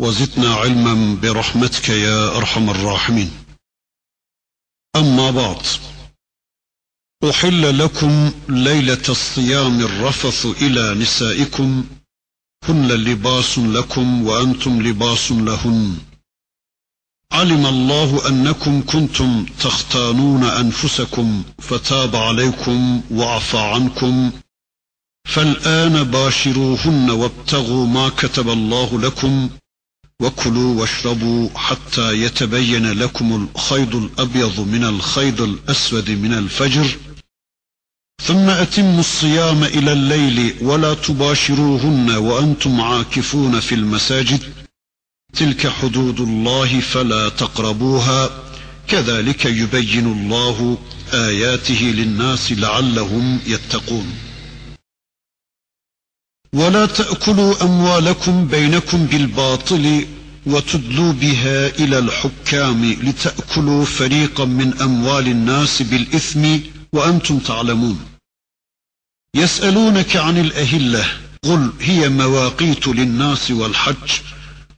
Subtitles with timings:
[0.00, 3.30] وزدنا علما برحمتك يا أرحم الراحمين.
[4.96, 5.62] أما بعد
[7.30, 11.84] أحل لكم ليلة الصيام الرفث إلى نسائكم.
[12.64, 15.98] هن لباس لكم وأنتم لباس لهن.
[17.32, 24.32] علم الله أنكم كنتم تختانون أنفسكم فتاب عليكم وعفى عنكم.
[25.28, 29.50] فالآن باشروهن وابتغوا ما كتب الله لكم.
[30.22, 36.96] وكلوا واشربوا حتى يتبين لكم الخيط الأبيض من الخيط الأسود من الفجر.
[38.22, 44.42] ثم أتموا الصيام إلى الليل ولا تباشروهن وأنتم عاكفون في المساجد.
[45.34, 48.30] تلك حدود الله فلا تقربوها.
[48.88, 50.78] كذلك يبين الله
[51.12, 54.27] آياته للناس لعلهم يتقون.
[56.54, 60.06] ولا تأكلوا أموالكم بينكم بالباطل
[60.46, 66.58] وتدلوا بها إلى الحكام لتأكلوا فريقا من أموال الناس بالإثم
[66.92, 68.00] وأنتم تعلمون.
[69.34, 71.04] يسألونك عن الأهلة
[71.42, 74.10] قل هي مواقيت للناس والحج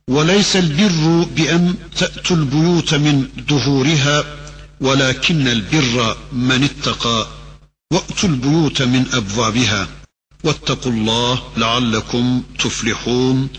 [0.08, 4.24] وليس البر بأن تأتوا البيوت من دهورها
[4.80, 7.26] ولكن البر من اتقى
[7.92, 9.88] وأتوا البيوت من أبوابها.
[10.45, 13.49] واتقوا الله لعلكم تفلحون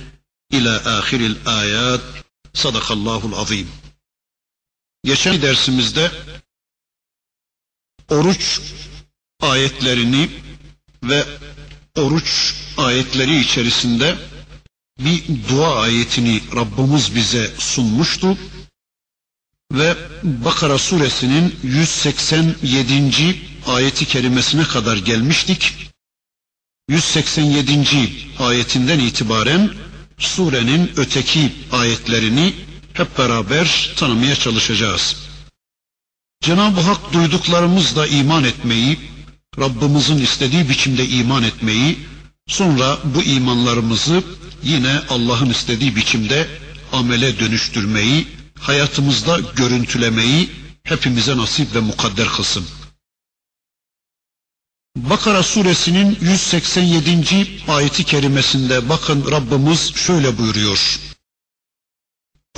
[0.55, 2.01] إلى آخر الآيات
[2.55, 3.67] صدق الله العظيم
[5.05, 6.11] Geçen dersimizde
[8.09, 8.61] oruç
[9.41, 10.30] ayetlerini
[11.02, 11.24] ve
[11.97, 14.17] oruç ayetleri içerisinde
[14.98, 18.39] bir dua ayetini Rabbimiz bize sunmuştu
[19.73, 23.41] ve Bakara suresinin 187.
[23.67, 25.86] ayeti kerimesine kadar gelmiştik.
[26.92, 28.12] 187.
[28.40, 29.70] ayetinden itibaren
[30.18, 32.54] surenin öteki ayetlerini
[32.94, 35.16] hep beraber tanımaya çalışacağız.
[36.42, 39.00] Cenab-ı Hak duyduklarımızla iman etmeyi,
[39.60, 42.00] Rabbimizin istediği biçimde iman etmeyi,
[42.48, 44.23] sonra bu imanlarımızı
[44.64, 46.48] yine Allah'ın istediği biçimde
[46.94, 48.28] amele dönüştürmeyi,
[48.60, 50.50] hayatımızda görüntülemeyi
[50.84, 52.66] hepimize nasip ve mukadder kılsın.
[54.96, 57.48] Bakara suresinin 187.
[57.68, 61.00] ayeti kerimesinde bakın Rabbimiz şöyle buyuruyor.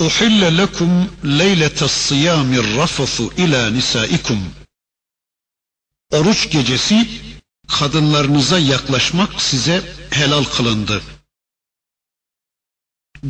[0.00, 4.54] Uhille lekum leyletes siyamir rafathu ila nisaikum.
[6.12, 7.08] Oruç gecesi
[7.68, 11.02] kadınlarınıza yaklaşmak size helal kılındı.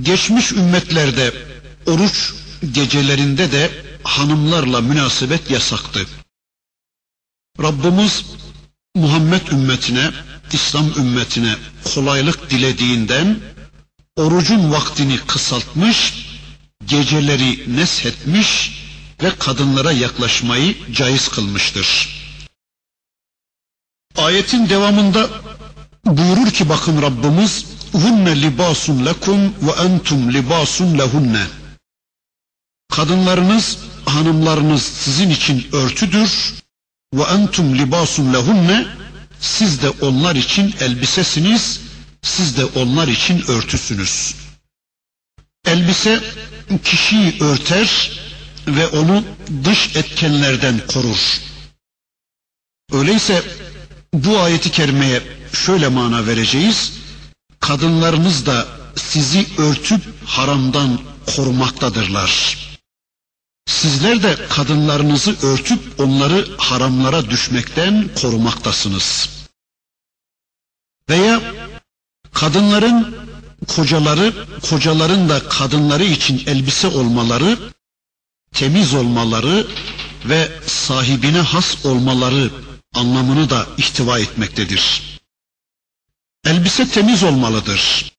[0.02, 1.32] Geçmiş ümmetlerde
[1.86, 2.34] oruç
[2.72, 3.70] gecelerinde de
[4.04, 6.06] hanımlarla münasebet yasaktı.
[7.62, 8.24] Rabbimiz
[8.96, 10.10] Muhammed ümmetine,
[10.52, 11.56] İslam ümmetine
[11.94, 13.38] kolaylık dilediğinden
[14.16, 16.26] orucun vaktini kısaltmış,
[16.86, 18.72] geceleri neshetmiş
[19.22, 22.08] ve kadınlara yaklaşmayı caiz kılmıştır.
[24.16, 25.30] Ayetin devamında
[26.04, 31.46] buyurur ki bakın Rabbimiz hunne libasun lekum ve entum libasun lehunne.
[32.92, 36.54] Kadınlarınız, hanımlarınız sizin için örtüdür,
[37.14, 38.86] ve entum libasun lehunne
[39.40, 41.80] siz de onlar için elbisesiniz,
[42.22, 44.34] siz de onlar için örtüsünüz.
[45.66, 46.20] Elbise
[46.84, 48.10] kişiyi örter
[48.66, 49.24] ve onu
[49.64, 51.40] dış etkenlerden korur.
[52.92, 53.42] Öyleyse
[54.14, 55.22] bu ayeti kerimeye
[55.52, 56.92] şöyle mana vereceğiz.
[57.60, 58.66] Kadınlarınız da
[58.96, 61.00] sizi örtüp haramdan
[61.36, 62.63] korumaktadırlar.
[63.66, 69.28] Sizler de kadınlarınızı örtüp onları haramlara düşmekten korumaktasınız.
[71.08, 71.40] Veya
[72.32, 73.16] kadınların
[73.68, 74.32] kocaları,
[74.70, 77.58] kocaların da kadınları için elbise olmaları,
[78.52, 79.66] temiz olmaları
[80.24, 82.50] ve sahibine has olmaları
[82.94, 85.02] anlamını da ihtiva etmektedir.
[86.44, 88.12] Elbise temiz olmalıdır.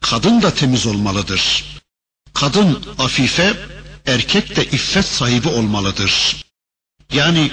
[0.00, 1.64] Kadın da temiz olmalıdır.
[2.34, 3.56] Kadın afife,
[4.06, 6.44] erkek de iffet sahibi olmalıdır.
[7.12, 7.50] Yani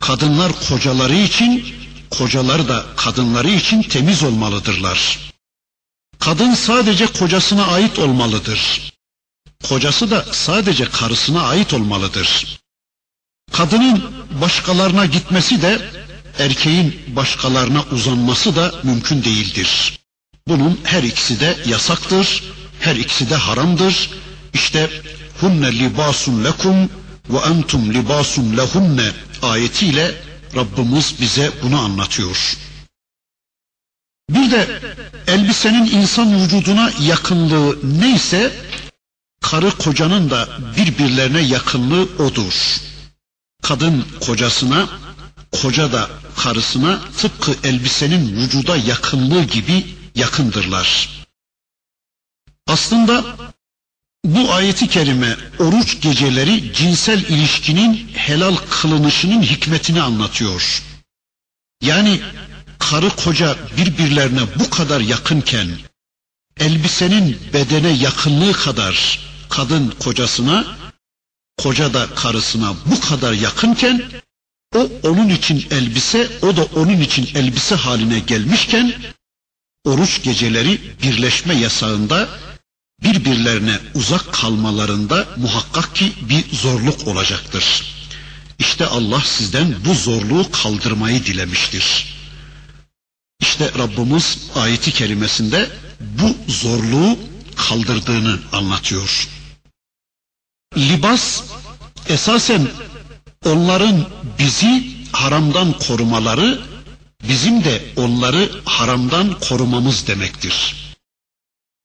[0.00, 1.74] kadınlar kocaları için,
[2.10, 5.18] kocaları da kadınları için temiz olmalıdırlar.
[6.18, 8.92] Kadın sadece kocasına ait olmalıdır.
[9.68, 12.58] kocası da sadece karısına ait olmalıdır.
[13.52, 14.04] Kadının
[14.40, 15.90] başkalarına gitmesi de
[16.38, 19.98] erkeğin başkalarına uzanması da mümkün değildir.
[20.48, 22.42] Bunun her ikisi de yasaktır,
[22.80, 24.10] her ikisi de haramdır.
[24.54, 24.90] İşte
[25.40, 26.90] hunne libasun lekum
[27.30, 29.10] ve entum libasun lehunne
[29.42, 30.14] ayetiyle
[30.56, 32.56] Rabbimiz bize bunu anlatıyor.
[34.30, 34.80] Bir de
[35.26, 38.52] elbisenin insan vücuduna yakınlığı neyse
[39.40, 42.80] karı kocanın da birbirlerine yakınlığı odur.
[43.62, 44.88] Kadın kocasına,
[45.62, 51.08] koca da karısına tıpkı elbisenin vücuda yakınlığı gibi yakındırlar.
[52.66, 53.24] Aslında
[54.26, 60.82] bu ayeti kerime oruç geceleri cinsel ilişkinin helal kılınışının hikmetini anlatıyor.
[61.82, 62.20] Yani
[62.78, 65.68] karı koca birbirlerine bu kadar yakınken
[66.60, 70.64] elbisenin bedene yakınlığı kadar kadın kocasına,
[71.58, 74.02] koca da karısına bu kadar yakınken
[74.74, 78.92] o onun için elbise, o da onun için elbise haline gelmişken
[79.84, 82.28] oruç geceleri birleşme yasağında
[83.02, 87.84] birbirlerine uzak kalmalarında muhakkak ki bir zorluk olacaktır.
[88.58, 92.16] İşte Allah sizden bu zorluğu kaldırmayı dilemiştir.
[93.40, 95.70] İşte Rabbimiz ayeti kerimesinde
[96.00, 97.18] bu zorluğu
[97.56, 99.28] kaldırdığını anlatıyor.
[100.76, 101.42] Libas
[102.08, 102.68] esasen
[103.44, 104.06] onların
[104.38, 106.60] bizi haramdan korumaları,
[107.28, 110.85] bizim de onları haramdan korumamız demektir.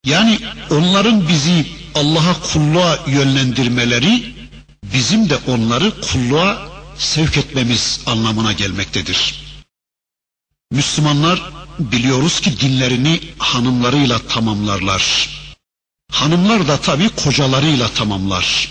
[0.05, 0.39] Yani
[0.69, 4.33] onların bizi Allah'a kulluğa yönlendirmeleri,
[4.83, 9.43] bizim de onları kulluğa sevk etmemiz anlamına gelmektedir.
[10.71, 11.41] Müslümanlar
[11.79, 15.29] biliyoruz ki dinlerini hanımlarıyla tamamlarlar.
[16.11, 18.69] Hanımlar da tabi kocalarıyla tamamlar.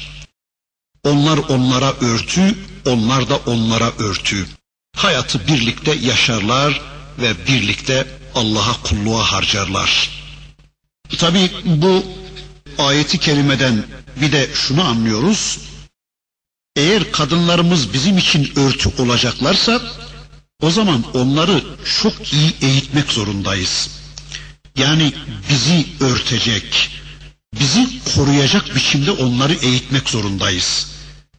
[1.04, 4.46] Onlar onlara örtü, onlar da onlara örtü.
[4.96, 6.80] Hayatı birlikte yaşarlar
[7.18, 10.10] ve birlikte Allah'a kulluğa harcarlar.
[11.20, 12.04] Tabi bu
[12.78, 13.84] ayeti kerimeden
[14.20, 15.58] bir de şunu anlıyoruz.
[16.76, 19.82] Eğer kadınlarımız bizim için örtü olacaklarsa
[20.62, 21.64] o zaman onları
[22.02, 23.90] çok iyi eğitmek zorundayız.
[24.76, 25.12] Yani
[25.50, 26.90] bizi örtecek,
[27.60, 30.86] bizi koruyacak biçimde onları eğitmek zorundayız.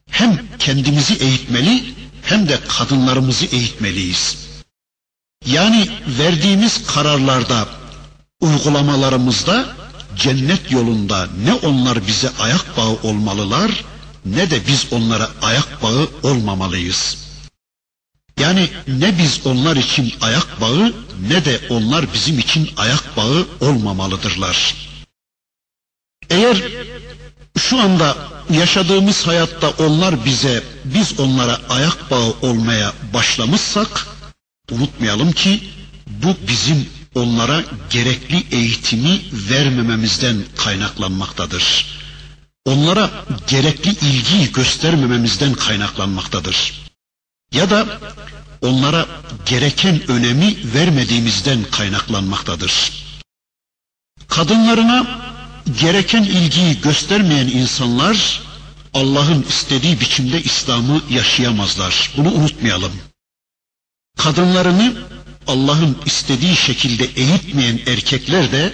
[0.09, 1.83] Hem kendimizi eğitmeli
[2.23, 4.37] hem de kadınlarımızı eğitmeliyiz.
[5.45, 5.87] Yani
[6.19, 7.80] verdiğimiz kararlarda,
[8.41, 9.75] uygulamalarımızda
[10.15, 13.71] cennet yolunda ne onlar bize ayak bağı olmalılar
[14.25, 17.17] ne de biz onlara ayak bağı olmamalıyız.
[18.39, 20.93] Yani ne biz onlar için ayak bağı
[21.29, 24.75] ne de onlar bizim için ayak bağı olmamalıdırlar.
[26.29, 26.63] Eğer
[27.57, 28.17] şu anda
[28.49, 34.07] yaşadığımız hayatta onlar bize, biz onlara ayak bağı olmaya başlamışsak,
[34.71, 35.63] unutmayalım ki
[36.07, 41.85] bu bizim onlara gerekli eğitimi vermememizden kaynaklanmaktadır.
[42.65, 43.09] Onlara
[43.47, 46.73] gerekli ilgiyi göstermememizden kaynaklanmaktadır.
[47.51, 47.99] Ya da
[48.61, 49.05] onlara
[49.45, 52.91] gereken önemi vermediğimizden kaynaklanmaktadır.
[54.27, 55.21] Kadınlarına
[55.79, 58.41] gereken ilgiyi göstermeyen insanlar
[58.93, 62.11] Allah'ın istediği biçimde İslam'ı yaşayamazlar.
[62.17, 62.91] Bunu unutmayalım.
[64.17, 64.93] Kadınlarını
[65.47, 68.73] Allah'ın istediği şekilde eğitmeyen erkekler de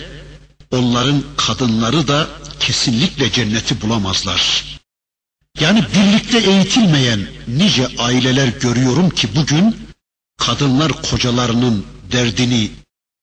[0.72, 2.28] onların kadınları da
[2.60, 4.64] kesinlikle cenneti bulamazlar.
[5.60, 9.78] Yani birlikte eğitilmeyen nice aileler görüyorum ki bugün
[10.38, 12.72] kadınlar kocalarının derdini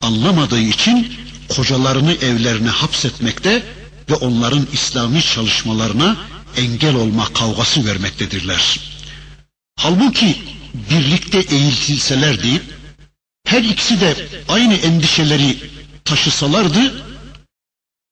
[0.02, 1.12] anlamadığı için
[1.48, 3.62] kocalarını evlerine hapsetmekte
[4.10, 6.16] ve onların İslami çalışmalarına
[6.56, 8.80] engel olma kavgası vermektedirler.
[9.76, 10.36] Halbuki
[10.90, 12.62] birlikte eğitilselerdi,
[13.54, 15.56] her ikisi de aynı endişeleri
[16.04, 17.04] taşısalardı,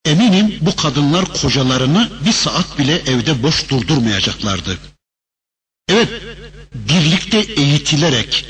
[0.05, 4.79] eminim bu kadınlar kocalarını bir saat bile evde boş durdurmayacaklardı.
[5.89, 6.09] Evet,
[6.75, 8.47] birlikte eğitilerek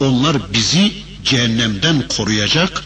[0.00, 0.92] onlar bizi
[1.24, 2.84] cehennemden koruyacak,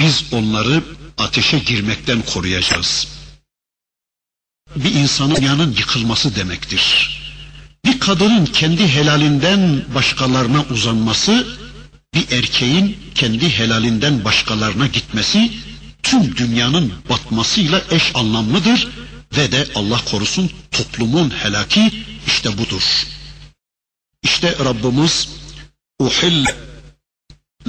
[0.00, 0.82] biz onları
[1.18, 3.08] ateşe girmekten koruyacağız.
[4.76, 7.10] Bir insanın yanın yıkılması demektir.
[7.84, 11.63] Bir kadının kendi helalinden başkalarına uzanması,
[12.14, 15.50] bir erkeğin kendi helalinden başkalarına gitmesi,
[16.02, 18.88] tüm dünyanın batmasıyla eş anlamlıdır
[19.36, 21.92] ve de Allah korusun toplumun helaki
[22.26, 23.06] işte budur.
[24.22, 25.28] İşte Rabbimiz
[25.98, 26.44] uhil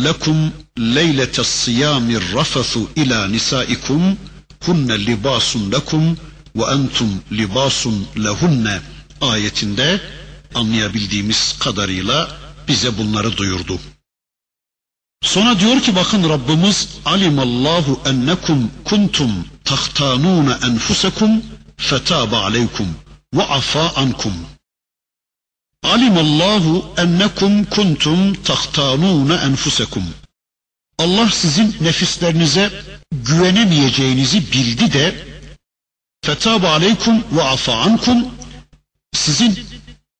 [0.03, 4.17] lekum leylete siyami rafathu ila nisaikum
[4.65, 6.17] hunne libasun lekum
[6.55, 8.79] ve entum libasun lehunne
[9.21, 10.01] ayetinde
[10.55, 12.37] anlayabildiğimiz kadarıyla
[12.67, 13.79] bize bunları duyurdu.
[15.23, 19.31] Sonra diyor ki bakın Rabbimiz alimallahu ennekum kuntum
[19.65, 21.43] tahtanuna enfusakum
[21.77, 22.87] fetaba aleykum
[23.33, 24.33] ve afa ankum.
[25.83, 30.03] Alimallahu ennekum kuntum tahtanuna enfusakum.
[30.99, 32.71] Allah sizin nefislerinize
[33.11, 35.15] güvenemeyeceğinizi bildi de
[36.25, 38.27] fetaba aleykum ve afa ankum
[39.13, 39.59] sizin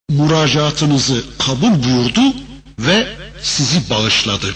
[0.10, 2.22] müracaatınızı kabul buyurdu
[2.80, 4.56] ve sizi bağışladı.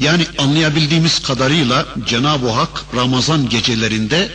[0.00, 4.28] Yani anlayabildiğimiz kadarıyla Cenab-ı Hak Ramazan gecelerinde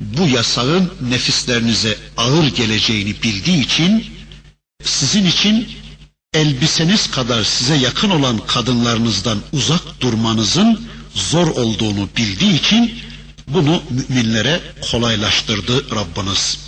[0.00, 4.06] bu yasağın nefislerinize ağır geleceğini bildiği için
[4.84, 5.68] sizin için
[6.34, 10.80] elbiseniz kadar size yakın olan kadınlarınızdan uzak durmanızın
[11.14, 12.94] zor olduğunu bildiği için
[13.48, 14.60] bunu müminlere
[14.90, 16.58] kolaylaştırdı Rabbiniz.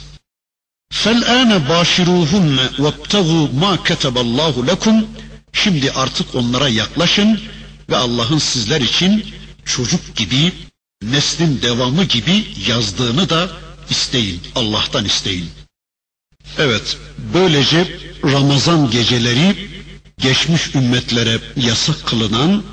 [0.92, 5.04] فَالْآنَ بَاشِرُوهُنَّ وَابْتَغُوا مَا كَتَبَ اللّٰهُ لَكُمْ
[5.52, 7.40] Şimdi artık onlara yaklaşın
[7.89, 9.25] ve Allah'ın sizler için
[9.65, 10.51] çocuk gibi,
[11.01, 13.49] neslin devamı gibi yazdığını da
[13.89, 15.49] isteyin, Allah'tan isteyin.
[16.57, 16.97] Evet,
[17.33, 19.55] böylece Ramazan geceleri
[20.17, 22.63] geçmiş ümmetlere yasak kılınan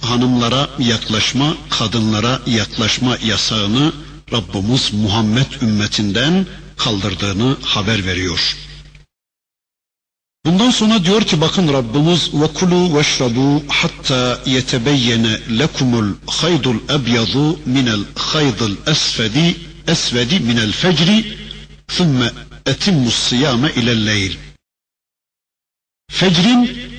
[0.00, 3.92] hanımlara yaklaşma, kadınlara yaklaşma yasağını
[4.32, 8.56] Rabbimiz Muhammed ümmetinden kaldırdığını haber veriyor.
[10.46, 18.00] Bundan sonra diyor ki bakın Rabbimiz ve kulu veşrabu hatta yetebeyyene lekumul haydul ebyadu minel
[18.16, 19.56] haydul esfedi
[19.88, 21.38] esvedi minel fecri
[21.88, 22.30] thumme
[22.66, 24.32] etimmus siyame ilel leyl.
[26.10, 26.90] Fecrin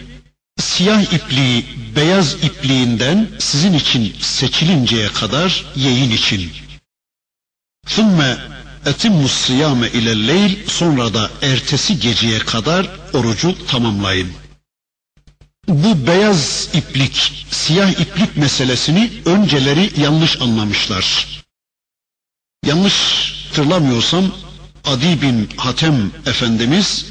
[0.59, 6.51] siyah ipliği beyaz ipliğinden sizin için seçilinceye kadar yiyin için.
[7.87, 8.37] ثُمَّ
[8.85, 14.31] Etim siyame ile leyl sonra da ertesi geceye kadar orucu tamamlayın.
[15.67, 21.27] Bu beyaz iplik, siyah iplik meselesini önceleri yanlış anlamışlar.
[22.65, 22.93] Yanlış
[23.47, 24.31] hatırlamıyorsam
[24.85, 27.05] Adi bin Hatem Efendimiz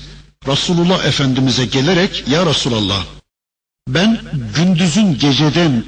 [0.46, 3.04] Resulullah Efendimiz'e gelerek Ya Resulallah
[3.88, 4.20] ben
[4.56, 5.84] gündüzün geceden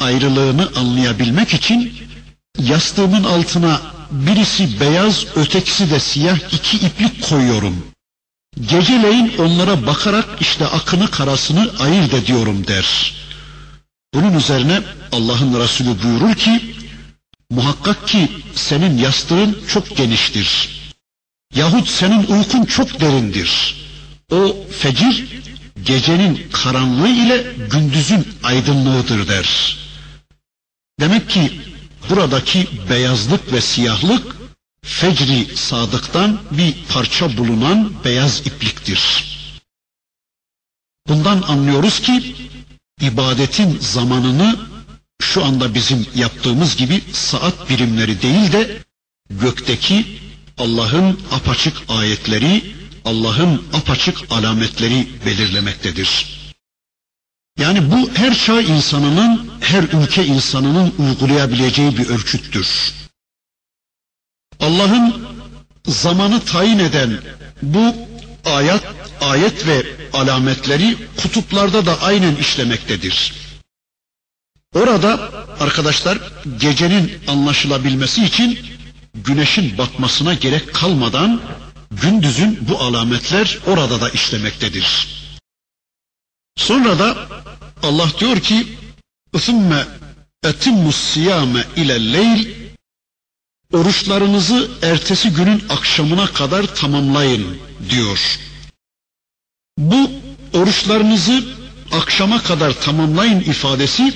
[0.00, 1.92] ayrılığını anlayabilmek için
[2.58, 7.86] yastığımın altına birisi beyaz ötekisi de siyah iki iplik koyuyorum.
[8.60, 13.14] Geceleyin onlara bakarak işte akını karasını ayırt ediyorum der.
[14.14, 14.80] Bunun üzerine
[15.12, 16.74] Allah'ın Resulü buyurur ki
[17.50, 20.68] muhakkak ki senin yastığın çok geniştir.
[21.54, 23.76] Yahut senin uykun çok derindir.
[24.32, 25.42] O fecir
[25.84, 29.76] gecenin karanlığı ile gündüzün aydınlığıdır der.
[31.00, 31.60] Demek ki
[32.10, 34.36] buradaki beyazlık ve siyahlık
[34.82, 39.24] fecri sadıktan bir parça bulunan beyaz ipliktir.
[41.08, 42.34] Bundan anlıyoruz ki
[43.00, 44.56] ibadetin zamanını
[45.22, 48.78] şu anda bizim yaptığımız gibi saat birimleri değil de
[49.30, 50.06] gökteki
[50.58, 56.43] Allah'ın apaçık ayetleri Allah'ın apaçık alametleri belirlemektedir.
[57.58, 62.92] Yani bu her çağ insanının, her ülke insanının uygulayabileceği bir ölçüttür.
[64.60, 65.26] Allah'ın
[65.86, 67.18] zamanı tayin eden
[67.62, 67.94] bu
[68.44, 68.82] ayet,
[69.20, 73.32] ayet ve alametleri kutuplarda da aynen işlemektedir.
[74.74, 75.30] Orada
[75.60, 76.18] arkadaşlar
[76.60, 78.58] gecenin anlaşılabilmesi için
[79.14, 81.40] güneşin batmasına gerek kalmadan
[81.90, 85.23] gündüzün bu alametler orada da işlemektedir.
[86.57, 87.17] Sonra da
[87.83, 88.67] Allah diyor ki
[89.33, 89.85] ثُمَّ
[90.43, 92.69] اَتِمُّ السِّيَامَ اِلَى اللَّيْلِ
[93.73, 97.57] Oruçlarınızı ertesi günün akşamına kadar tamamlayın
[97.89, 98.39] diyor.
[99.77, 100.11] Bu
[100.53, 101.43] oruçlarınızı
[101.91, 104.13] akşama kadar tamamlayın ifadesi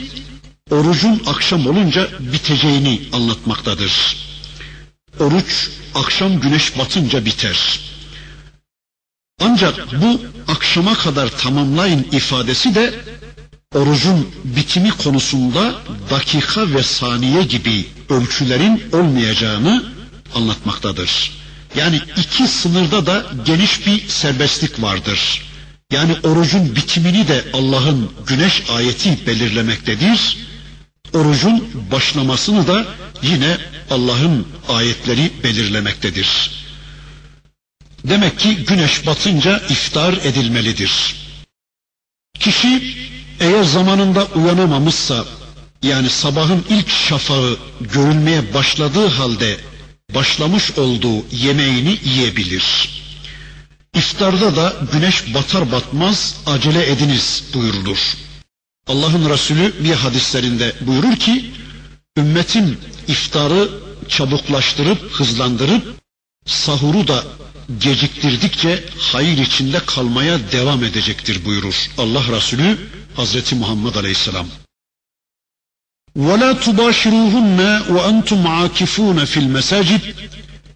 [0.72, 4.18] orucun akşam olunca biteceğini anlatmaktadır.
[5.20, 7.80] Oruç akşam güneş batınca biter.
[9.41, 12.95] Ancak bu akşama kadar tamamlayın ifadesi de
[13.75, 15.75] orucun bitimi konusunda
[16.11, 19.85] dakika ve saniye gibi ölçülerin olmayacağını
[20.35, 21.33] anlatmaktadır.
[21.77, 25.43] Yani iki sınırda da geniş bir serbestlik vardır.
[25.93, 30.37] Yani orucun bitimini de Allah'ın güneş ayeti belirlemektedir.
[31.15, 32.87] Orucun başlamasını da
[33.23, 33.59] yine
[33.91, 36.58] Allah'ın ayetleri belirlemektedir.
[38.09, 41.17] Demek ki güneş batınca iftar edilmelidir.
[42.41, 42.97] Kişi
[43.41, 45.25] eğer zamanında uyanamamışsa
[45.83, 49.57] yani sabahın ilk şafağı görülmeye başladığı halde
[50.15, 52.91] başlamış olduğu yemeğini yiyebilir.
[53.95, 57.99] İftarda da güneş batar batmaz acele ediniz buyurulur.
[58.87, 61.51] Allah'ın Resulü bir hadislerinde buyurur ki,
[62.19, 63.69] ümmetin iftarı
[64.09, 65.99] çabuklaştırıp hızlandırıp
[66.48, 67.24] sahuru da
[67.80, 72.78] geciktirdikçe hayır içinde kalmaya devam edecektir buyurur Allah Resulü
[73.16, 74.48] Hazreti Muhammed Aleyhisselam.
[76.18, 77.60] وَلَا تُبَاشِرُوهُنَّ
[77.94, 80.14] وَأَنْتُمْ عَاكِفُونَ fil الْمَسَاجِدِ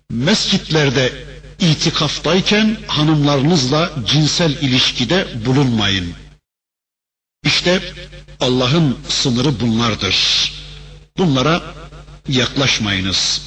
[0.09, 1.13] Mescitlerde
[1.59, 6.13] itikaftayken hanımlarınızla cinsel ilişkide bulunmayın.
[7.43, 7.93] İşte
[8.39, 10.17] Allah'ın sınırı bunlardır.
[11.17, 11.61] Bunlara
[12.29, 13.41] yaklaşmayınız.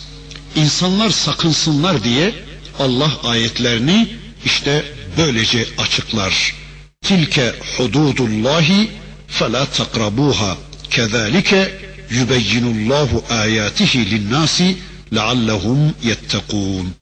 [0.56, 2.34] İnsanlar sakınsınlar diye
[2.80, 4.08] Allah ayetlerini
[4.46, 4.84] işte
[5.18, 6.56] böylece açıklar.
[7.02, 8.90] Tilke hududullahi
[9.28, 10.58] fela takrabuha.
[10.90, 11.74] Kezalike
[12.10, 14.78] yubeyyinullahu ayatihi linnasi
[15.16, 16.96] leallehum yettekûn.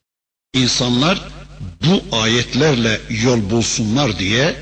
[0.54, 1.22] İnsanlar
[1.86, 4.56] bu ayetlerle yol bulsunlar diye,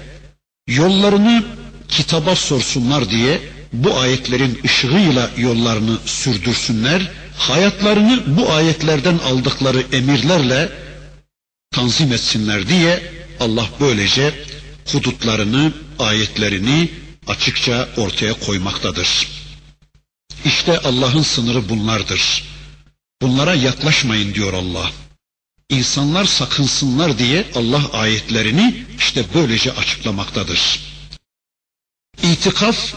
[0.67, 1.43] yollarını
[1.87, 3.39] kitaba sorsunlar diye
[3.73, 10.69] bu ayetlerin ışığıyla yollarını sürdürsünler, hayatlarını bu ayetlerden aldıkları emirlerle
[11.71, 14.33] tanzim etsinler diye Allah böylece
[14.91, 16.91] hudutlarını, ayetlerini
[17.27, 19.27] açıkça ortaya koymaktadır.
[20.45, 22.43] İşte Allah'ın sınırı bunlardır.
[23.21, 24.91] Bunlara yaklaşmayın diyor Allah.
[25.69, 30.79] İnsanlar sakınsınlar diye Allah ayetlerini işte böylece açıklamaktadır.
[32.23, 32.93] İtikaf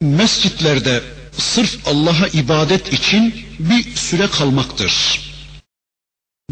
[0.00, 1.02] mescitlerde
[1.38, 5.20] sırf Allah'a ibadet için bir süre kalmaktır.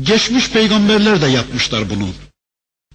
[0.02, 2.08] Geçmiş peygamberler de yapmışlar bunu.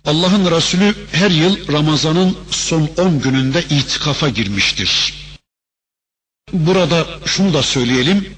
[0.06, 5.13] Allah'ın Resulü her yıl Ramazan'ın son 10 gününde itikafa girmiştir.
[6.54, 8.36] Burada şunu da söyleyelim.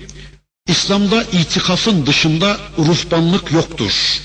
[0.68, 4.22] İslam'da itikafın dışında ruhbanlık yoktur.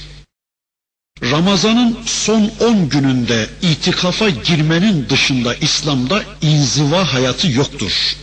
[1.22, 8.16] Ramazan'ın son 10 gününde itikafa girmenin dışında İslam'da inziva hayatı yoktur.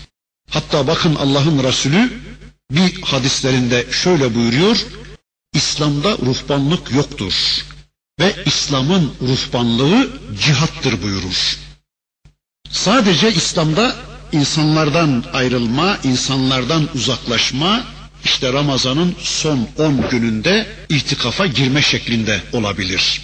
[0.50, 2.14] Hatta bakın Allah'ın Resulü
[2.72, 4.86] bir hadislerinde şöyle buyuruyor.
[5.54, 7.34] İslam'da ruhbanlık yoktur.
[8.20, 10.10] Ve İslam'ın ruhbanlığı
[10.46, 11.58] cihattır buyurur.
[12.70, 13.96] Sadece İslam'da
[14.32, 17.84] insanlardan ayrılma, insanlardan uzaklaşma,
[18.24, 23.22] işte Ramazan'ın son 10 gününde itikafa girme şeklinde olabilir.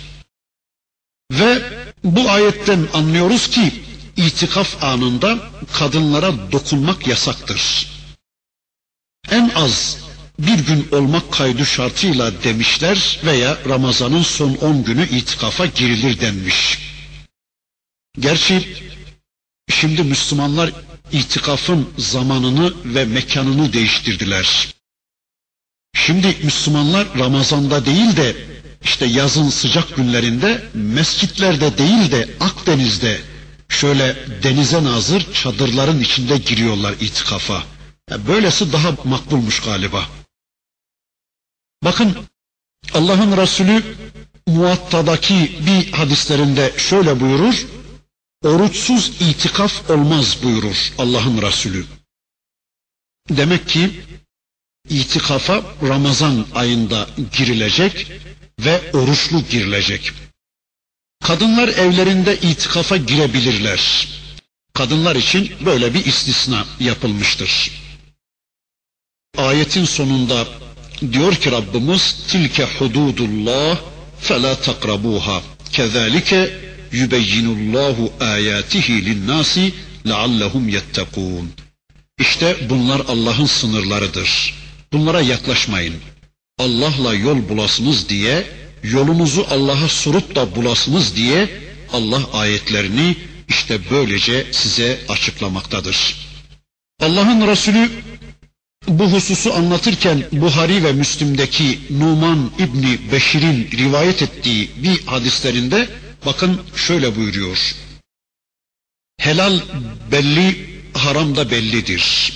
[1.31, 1.61] Ve
[2.03, 3.73] bu ayetten anlıyoruz ki
[4.17, 5.39] itikaf anında
[5.73, 7.88] kadınlara dokunmak yasaktır.
[9.32, 9.97] En az
[10.39, 16.80] bir gün olmak kaydı şartıyla demişler veya Ramazan'ın son 10 günü itikafa girilir denmiş.
[18.19, 18.78] Gerçi
[19.69, 20.71] şimdi Müslümanlar
[21.12, 24.67] itikafın zamanını ve mekanını değiştirdiler.
[25.95, 28.36] Şimdi Müslümanlar Ramazan'da değil de
[28.84, 33.21] işte yazın sıcak günlerinde mescitlerde değil de Akdeniz'de
[33.75, 37.63] şöyle denize nazır çadırların içinde giriyorlar itikafa.
[38.27, 40.09] Böylesi daha makbulmuş galiba.
[41.83, 42.17] Bakın
[42.93, 43.83] Allah'ın Resulü
[44.47, 47.65] Muatta'daki bir hadislerinde şöyle buyurur.
[48.43, 51.85] Oruçsuz itikaf olmaz buyurur Allah'ın Resulü.
[53.29, 54.01] Demek ki
[54.89, 57.07] itikafa Ramazan ayında
[57.38, 58.11] girilecek
[58.59, 60.13] ve oruçlu girilecek.
[61.27, 64.07] Kadınlar evlerinde itikafa girebilirler.
[64.73, 67.71] Kadınlar için böyle bir istisna yapılmıştır.
[69.38, 70.47] Ayetin sonunda
[71.11, 73.77] diyor ki Rabbimiz tilke hududullah
[74.19, 76.53] fela takrabuha kezalike
[76.91, 79.73] yubeyyinullahu ayatihi linnasi
[80.07, 81.51] leallehum yettekûn.
[82.19, 84.53] İşte bunlar Allah'ın sınırlarıdır.
[84.93, 85.95] Bunlara yaklaşmayın.
[86.59, 88.45] Allah'la yol bulasınız diye,
[88.83, 91.49] yolunuzu Allah'a sorup da bulasınız diye
[91.93, 93.15] Allah ayetlerini
[93.49, 96.15] işte böylece size açıklamaktadır.
[96.99, 97.89] Allah'ın Resulü
[98.88, 105.89] bu hususu anlatırken Buhari ve Müslim'deki Numan İbni Beşir'in rivayet ettiği bir hadislerinde
[106.25, 107.75] bakın şöyle buyuruyor.
[109.17, 109.59] Helal
[110.11, 112.33] belli, haram da bellidir.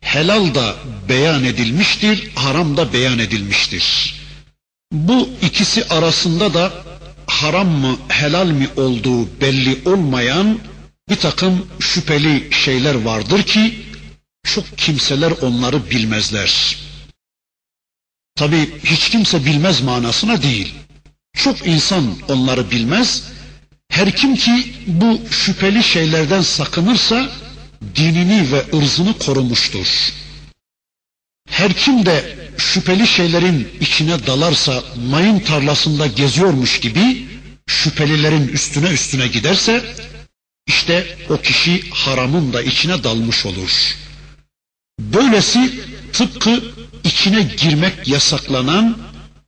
[0.00, 0.76] Helal da
[1.08, 4.17] beyan edilmiştir, haram da beyan edilmiştir.
[4.92, 6.72] Bu ikisi arasında da
[7.26, 10.58] haram mı, helal mi olduğu belli olmayan
[11.08, 13.78] bir takım şüpheli şeyler vardır ki
[14.44, 16.78] çok kimseler onları bilmezler.
[18.34, 20.74] Tabi hiç kimse bilmez manasına değil.
[21.36, 23.22] Çok insan onları bilmez.
[23.90, 27.28] Her kim ki bu şüpheli şeylerden sakınırsa
[27.96, 30.12] dinini ve ırzını korumuştur.
[31.50, 37.26] Her kim de şüpheli şeylerin içine dalarsa mayın tarlasında geziyormuş gibi
[37.66, 39.84] şüphelilerin üstüne üstüne giderse
[40.66, 43.96] işte o kişi haramın da içine dalmış olur.
[45.00, 45.80] Böylesi
[46.12, 46.62] tıpkı
[47.04, 48.98] içine girmek yasaklanan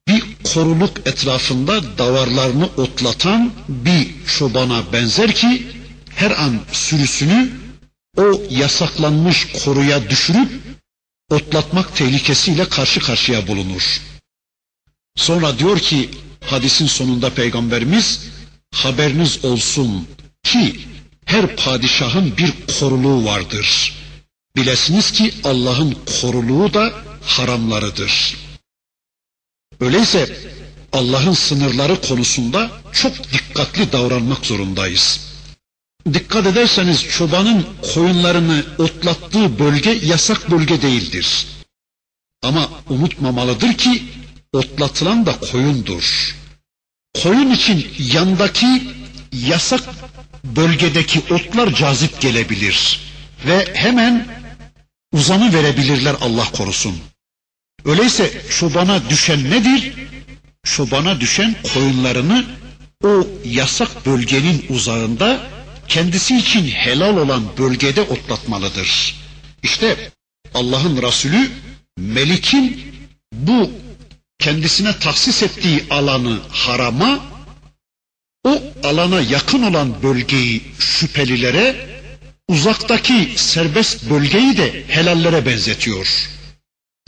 [0.08, 0.22] bir
[0.54, 4.08] koruluk etrafında davarlarını otlatan bir
[4.38, 5.66] çobana benzer ki
[6.16, 7.50] her an sürüsünü
[8.16, 10.48] o yasaklanmış koruya düşürüp
[11.31, 14.01] otlatmak tehlikesiyle karşı karşıya bulunur.
[15.16, 16.11] Sonra diyor ki
[16.45, 18.27] hadisin sonunda peygamberimiz
[18.75, 20.09] haberiniz olsun
[20.43, 20.81] ki
[21.25, 23.95] her padişahın bir koruluğu vardır.
[24.57, 28.37] Bilesiniz ki Allah'ın koruluğu da haramlarıdır.
[29.81, 30.37] Öyleyse
[30.93, 35.30] Allah'ın sınırları konusunda çok dikkatli davranmak zorundayız.
[36.06, 41.46] Dikkat ederseniz çobanın koyunlarını otlattığı bölge yasak bölge değildir.
[42.42, 44.02] Ama unutmamalıdır ki
[44.52, 46.36] otlatılan da koyundur.
[47.22, 48.82] Koyun için yandaki
[49.32, 49.80] yasak
[50.44, 53.00] bölgedeki otlar cazip gelebilir
[53.46, 54.26] ve hemen
[55.12, 56.96] uzanı verebilirler Allah korusun.
[57.84, 59.92] Öyleyse çobana düşen nedir?
[60.64, 62.44] Çobana düşen koyunlarını
[63.04, 65.40] o yasak bölgenin uzağında
[65.90, 69.14] kendisi için helal olan bölgede otlatmalıdır.
[69.62, 70.11] İşte
[70.55, 71.50] Allah'ın Resulü
[71.98, 72.83] Melik'in
[73.33, 73.70] bu
[74.38, 77.20] kendisine tahsis ettiği alanı harama,
[78.44, 81.76] o alana yakın olan bölgeyi şüphelilere,
[82.48, 86.31] uzaktaki serbest bölgeyi de helallere benzetiyor.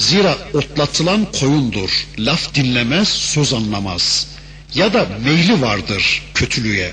[0.01, 4.29] Zira otlatılan koyundur, laf dinlemez, söz anlamaz
[4.75, 6.93] ya da meyli vardır kötülüğe.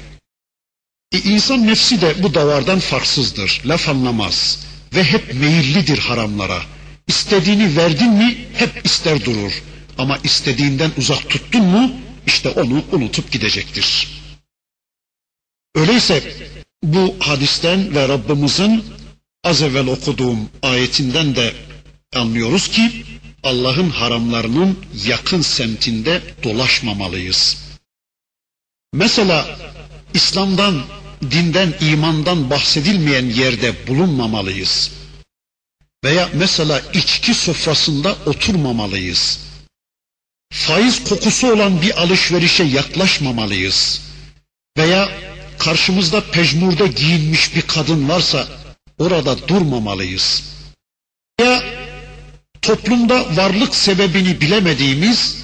[1.12, 4.60] E insan nefsi de bu davardan farksızdır, laf anlamaz
[4.96, 6.62] ve hep meyillidir haramlara.
[7.08, 9.64] İstediğini verdin mi hep ister durur.
[9.98, 11.92] Ama istediğinden uzak tuttun mu
[12.28, 14.08] işte onu unutup gidecektir.
[15.76, 16.34] Öyleyse
[16.84, 18.84] bu hadisten ve Rabbimizin
[19.44, 21.54] az evvel okuduğum ayetinden de
[22.16, 23.04] anlıyoruz ki
[23.44, 27.58] Allah'ın haramlarının yakın semtinde dolaşmamalıyız.
[28.94, 29.60] Mesela
[30.14, 30.82] İslam'dan,
[31.22, 34.92] dinden, imandan bahsedilmeyen yerde bulunmamalıyız.
[36.04, 39.40] Veya mesela içki sofrasında oturmamalıyız.
[40.54, 44.02] Faiz kokusu olan bir alışverişe yaklaşmamalıyız.
[44.78, 45.10] Veya
[45.58, 48.48] karşımızda pejmurda giyinmiş bir kadın varsa
[48.98, 50.44] orada durmamalıyız.
[51.42, 51.64] Ya
[52.62, 55.38] toplumda varlık sebebini bilemediğimiz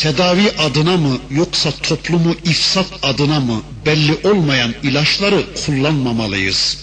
[0.00, 6.78] tedavi adına mı yoksa toplumu ifsat adına mı belli olmayan ilaçları kullanmamalıyız.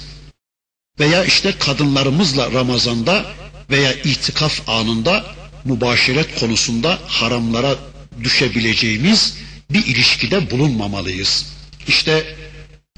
[0.99, 3.25] Veya işte kadınlarımızla Ramazan'da
[3.69, 5.25] veya itikaf anında
[5.65, 7.75] mübaşiret konusunda haramlara
[8.23, 9.37] düşebileceğimiz
[9.69, 11.45] bir ilişkide bulunmamalıyız.
[11.87, 12.35] İşte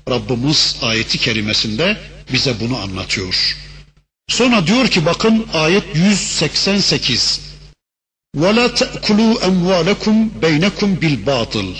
[0.09, 1.97] Rabbimiz ayeti kerimesinde
[2.33, 3.57] bize bunu anlatıyor.
[4.27, 7.48] Sonra diyor ki bakın ayet 188.
[8.35, 11.73] وَلَا تَأْكُلُوا أَمْوَالَكُمْ بَيْنَكُمْ بِالْبَاطِلِ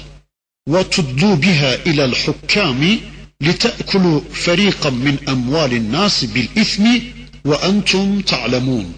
[0.70, 3.00] وَتُدْلُوا بِهَا إِلَى الْحُكَّامِ
[3.42, 7.02] لِتَأْكُلُوا فَرِيقًا مِنْ أَمْوَالِ النَّاسِ بِالْإِثْمِ
[7.46, 8.94] وَأَنْتُمْ تَعْلَمُونَ.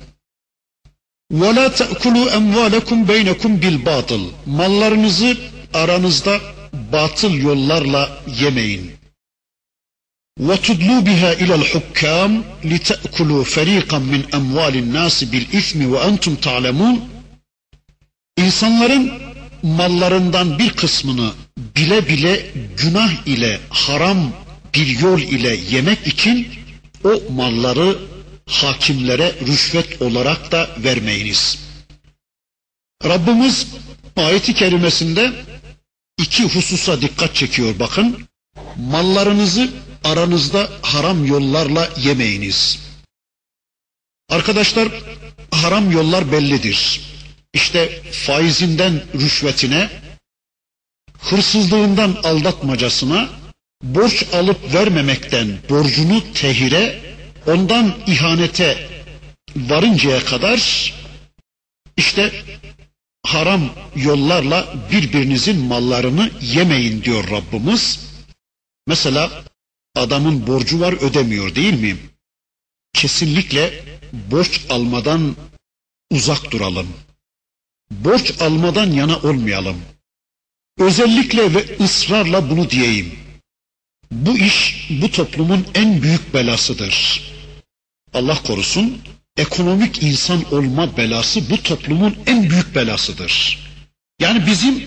[1.33, 4.21] وَلَا تَأْكُلُوا أَمْوَالَكُمْ بَيْنَكُمْ بِالْبَاطِلِ.
[4.47, 5.37] Mallarınızı
[5.73, 6.39] aranızda
[6.93, 8.91] batıl yollarla yemeyin.
[10.39, 12.31] وَتُدْلُوا بِهَا إِلَى الْحُكَّامِ
[12.71, 17.10] لِتَأْكُلُوا فَرِيقًا مِنْ أَمْوَالِ النَّاسِ بِالْإِثْمِ وَأَنْتُمْ تَعْلَمُونَ.
[18.37, 19.11] İnsanların
[19.63, 22.45] mallarından bir kısmını bile bile
[22.77, 24.31] günah ile haram
[24.73, 26.47] bir yol ile yemek için
[27.03, 27.97] o malları
[28.49, 31.59] hakimlere rüşvet olarak da vermeyiniz.
[33.03, 33.67] Rabbimiz
[34.15, 35.33] ayeti kerimesinde
[36.17, 38.27] iki hususa dikkat çekiyor bakın.
[38.77, 39.69] Mallarınızı
[40.03, 42.79] aranızda haram yollarla yemeyiniz.
[44.29, 44.87] Arkadaşlar
[45.51, 47.01] haram yollar bellidir.
[47.53, 49.89] İşte faizinden rüşvetine,
[51.19, 53.29] hırsızlığından aldatmacasına,
[53.83, 57.01] borç alıp vermemekten borcunu tehire,
[57.47, 58.89] ondan ihanete
[59.55, 60.91] varıncaya kadar
[61.97, 62.43] işte
[63.23, 67.99] haram yollarla birbirinizin mallarını yemeyin diyor Rabbimiz.
[68.87, 69.43] Mesela
[69.95, 71.97] adamın borcu var ödemiyor değil mi?
[72.93, 73.83] Kesinlikle
[74.13, 75.35] borç almadan
[76.11, 76.87] uzak duralım.
[77.91, 79.77] Borç almadan yana olmayalım.
[80.79, 83.11] Özellikle ve ısrarla bunu diyeyim.
[84.11, 87.21] Bu iş bu toplumun en büyük belasıdır.
[88.13, 88.97] Allah korusun
[89.37, 93.59] ekonomik insan olma belası bu toplumun en büyük belasıdır.
[94.19, 94.83] Yani bizim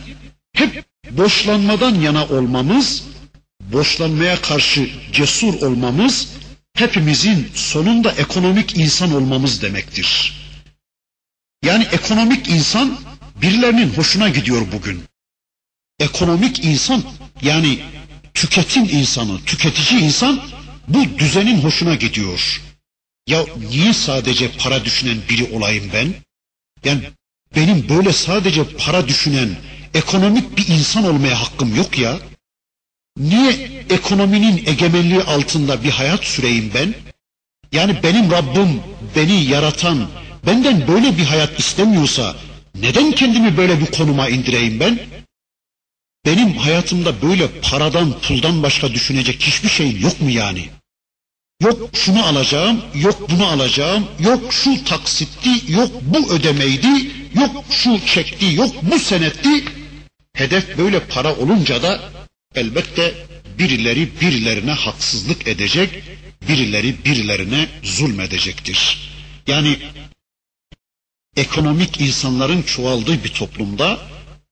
[0.53, 3.05] hep boşlanmadan yana olmamız,
[3.61, 6.29] boşlanmaya karşı cesur olmamız,
[6.75, 10.43] hepimizin sonunda ekonomik insan olmamız demektir.
[11.64, 12.98] Yani ekonomik insan
[13.42, 15.05] birilerinin hoşuna gidiyor bugün.
[15.98, 17.03] Ekonomik insan
[17.42, 17.79] yani
[18.35, 20.40] tüketim insanı, tüketici insan
[20.88, 22.61] bu düzenin hoşuna gidiyor.
[23.27, 26.14] Ya niye sadece para düşünen biri olayım ben?
[26.85, 27.00] Yani
[27.57, 29.57] benim böyle sadece para düşünen,
[29.94, 32.18] ekonomik bir insan olmaya hakkım yok ya.
[33.18, 33.53] Niye
[33.90, 36.94] ekonominin egemenliği altında bir hayat süreyim ben?
[37.72, 38.81] Yani benim Rabbim,
[39.16, 40.09] beni yaratan,
[40.46, 42.37] benden böyle bir hayat istemiyorsa
[42.74, 44.98] neden kendimi böyle bir konuma indireyim ben?
[46.26, 50.68] Benim hayatımda böyle paradan, puldan başka düşünecek hiçbir şey yok mu yani?
[51.62, 58.54] Yok şunu alacağım, yok bunu alacağım, yok şu taksitti, yok bu ödemeydi, yok şu çekti,
[58.54, 59.64] yok bu senetti.
[60.35, 62.00] Hedef böyle para olunca da
[62.54, 63.14] elbette
[63.59, 66.02] birileri birilerine haksızlık edecek,
[66.48, 69.11] birileri birilerine zulmedecektir.
[69.46, 69.78] Yani
[71.37, 73.99] ekonomik insanların çoğaldığı bir toplumda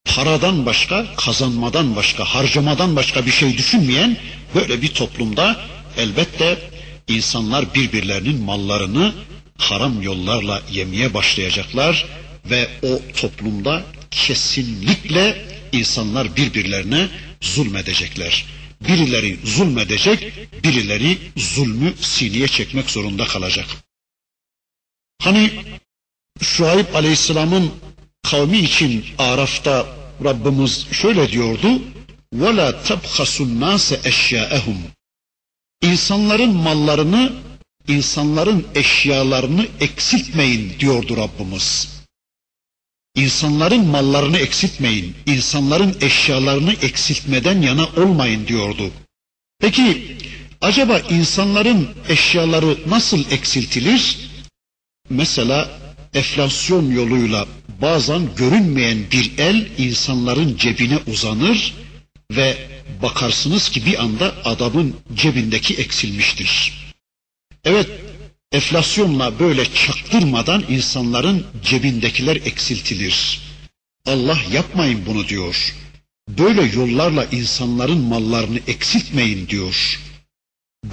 [0.05, 4.16] paradan başka, kazanmadan başka, harcamadan başka bir şey düşünmeyen
[4.55, 5.61] böyle bir toplumda
[5.97, 6.59] elbette
[7.09, 9.14] insanlar birbirlerinin mallarını
[9.59, 12.07] haram yollarla yemeye başlayacaklar
[12.51, 17.09] ve o toplumda kesinlikle insanlar birbirlerine
[17.40, 18.47] zulmedecekler.
[18.88, 20.33] Birileri zulmedecek,
[20.64, 23.66] birileri zulmü sineye çekmek zorunda kalacak.
[25.23, 25.51] Hani
[26.41, 27.72] Şuayb Aleyhisselam'ın
[28.24, 29.86] kavmi için Araf'ta
[30.24, 31.82] Rabbimiz şöyle diyordu.
[32.36, 34.78] وَلَا تَبْخَسُ النَّاسَ اَشْيَاءَهُمْ
[35.82, 37.34] İnsanların mallarını,
[37.88, 41.98] insanların eşyalarını eksiltmeyin diyordu Rabbimiz.
[43.15, 48.91] İnsanların mallarını eksiltmeyin, insanların eşyalarını eksiltmeden yana olmayın diyordu.
[49.60, 50.17] Peki
[50.62, 54.30] acaba insanların eşyaları nasıl eksiltilir?
[55.10, 55.70] Mesela
[56.14, 57.46] enflasyon yoluyla
[57.83, 61.75] bazen görünmeyen bir el insanların cebine uzanır
[62.31, 62.57] ve
[63.03, 66.72] bakarsınız ki bir anda adamın cebindeki eksilmiştir.
[67.64, 67.90] Evet,
[68.53, 73.40] enflasyonla böyle çaktırmadan insanların cebindekiler eksiltilir.
[74.07, 75.75] Allah yapmayın bunu diyor.
[76.29, 80.01] Böyle yollarla insanların mallarını eksiltmeyin diyor.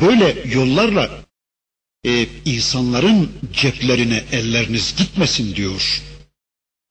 [0.02, 1.10] Böyle yollarla
[2.06, 6.02] e, insanların ceplerine elleriniz gitmesin diyor.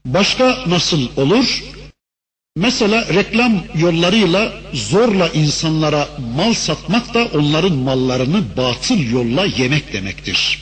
[0.05, 1.63] Başka nasıl olur?
[2.57, 10.59] Mesela reklam yollarıyla zorla insanlara mal satmak da onların mallarını batıl yolla yemek demektir.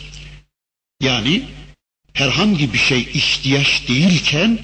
[1.00, 1.42] Yani
[2.12, 4.58] herhangi bir şey ihtiyaç değilken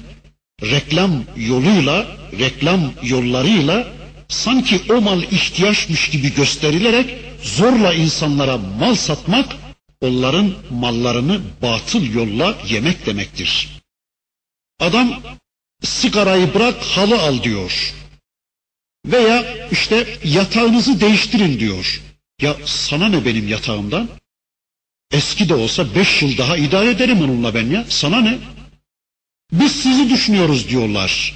[0.61, 2.07] reklam yoluyla,
[2.39, 3.87] reklam yollarıyla
[4.27, 9.62] sanki o mal ihtiyaçmış gibi gösterilerek zorla insanlara mal satmak
[10.03, 13.69] onların mallarını batıl yolla yemek demektir.
[14.79, 15.23] Adam
[15.83, 17.93] sigarayı bırak halı al diyor.
[19.05, 22.01] Veya işte yatağınızı değiştirin diyor.
[22.41, 24.09] Ya sana ne benim yatağımdan?
[25.11, 27.85] Eski de olsa beş yıl daha idare ederim onunla ben ya.
[27.89, 28.37] Sana ne?
[29.51, 31.35] Biz sizi düşünüyoruz diyorlar.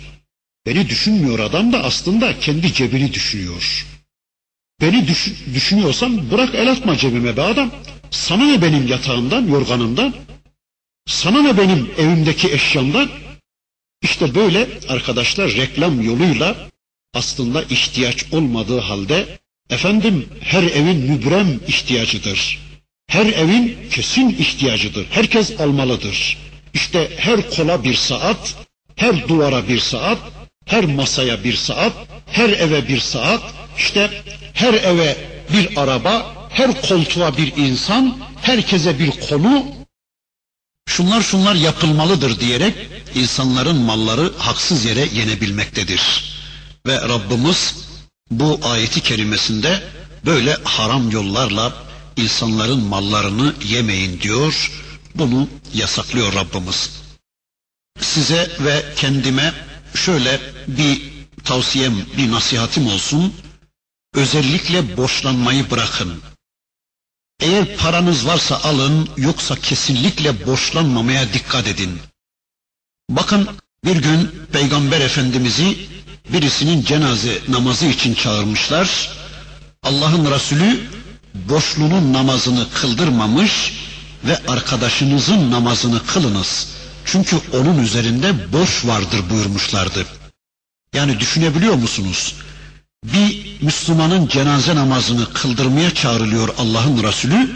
[0.65, 3.87] Beni düşünmüyor adam da aslında kendi cebini düşünüyor.
[4.81, 7.71] Beni düş düşünüyorsan bırak el atma cebime be adam.
[8.11, 10.13] Sana ne benim yatağımdan, yorganımdan?
[11.05, 13.09] Sana ne benim evimdeki eşyamdan?
[14.01, 16.55] İşte böyle arkadaşlar reklam yoluyla
[17.13, 19.39] aslında ihtiyaç olmadığı halde
[19.69, 22.59] efendim her evin mübrem ihtiyacıdır.
[23.07, 25.07] Her evin kesin ihtiyacıdır.
[25.11, 26.37] Herkes almalıdır.
[26.73, 28.55] İşte her kola bir saat,
[28.95, 30.17] her duvara bir saat,
[30.65, 31.93] her masaya bir saat,
[32.25, 33.41] her eve bir saat,
[33.77, 34.09] işte
[34.53, 35.17] her eve
[35.53, 39.65] bir araba, her koltuğa bir insan, herkese bir konu,
[40.89, 42.75] şunlar şunlar yapılmalıdır diyerek
[43.15, 46.01] insanların malları haksız yere yenebilmektedir.
[46.87, 47.75] Ve Rabbimiz
[48.31, 49.83] bu ayeti kerimesinde
[50.25, 51.73] böyle haram yollarla
[52.15, 54.71] insanların mallarını yemeyin diyor.
[55.15, 56.89] Bunu yasaklıyor Rabbimiz.
[58.01, 59.53] Size ve kendime
[59.95, 61.01] şöyle bir
[61.43, 63.33] tavsiyem, bir nasihatim olsun.
[64.13, 66.21] Özellikle borçlanmayı bırakın.
[67.39, 71.99] Eğer paranız varsa alın, yoksa kesinlikle borçlanmamaya dikkat edin.
[73.09, 73.49] Bakın
[73.85, 75.77] bir gün Peygamber Efendimiz'i
[76.33, 79.09] birisinin cenaze namazı için çağırmışlar.
[79.83, 80.79] Allah'ın Resulü
[81.33, 83.73] borçlunun namazını kıldırmamış
[84.23, 86.67] ve arkadaşınızın namazını kılınız.
[87.05, 90.05] Çünkü onun üzerinde borç vardır buyurmuşlardı.
[90.93, 92.35] Yani düşünebiliyor musunuz?
[93.05, 97.49] Bir Müslümanın cenaze namazını kıldırmaya çağrılıyor Allah'ın Resulü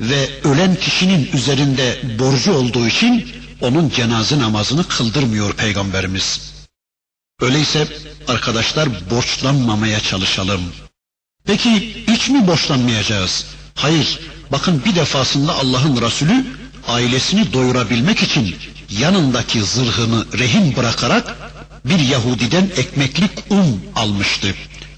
[0.00, 3.28] ve ölen kişinin üzerinde borcu olduğu için
[3.60, 6.54] onun cenaze namazını kıldırmıyor Peygamberimiz.
[7.40, 7.88] Öyleyse
[8.28, 10.60] arkadaşlar borçlanmamaya çalışalım.
[11.44, 13.46] Peki hiç mi borçlanmayacağız?
[13.74, 14.20] Hayır.
[14.52, 16.46] Bakın bir defasında Allah'ın Resulü
[16.88, 18.56] ailesini doyurabilmek için
[18.90, 21.36] yanındaki zırhını rehin bırakarak
[21.84, 24.54] bir Yahudiden ekmeklik un almıştı.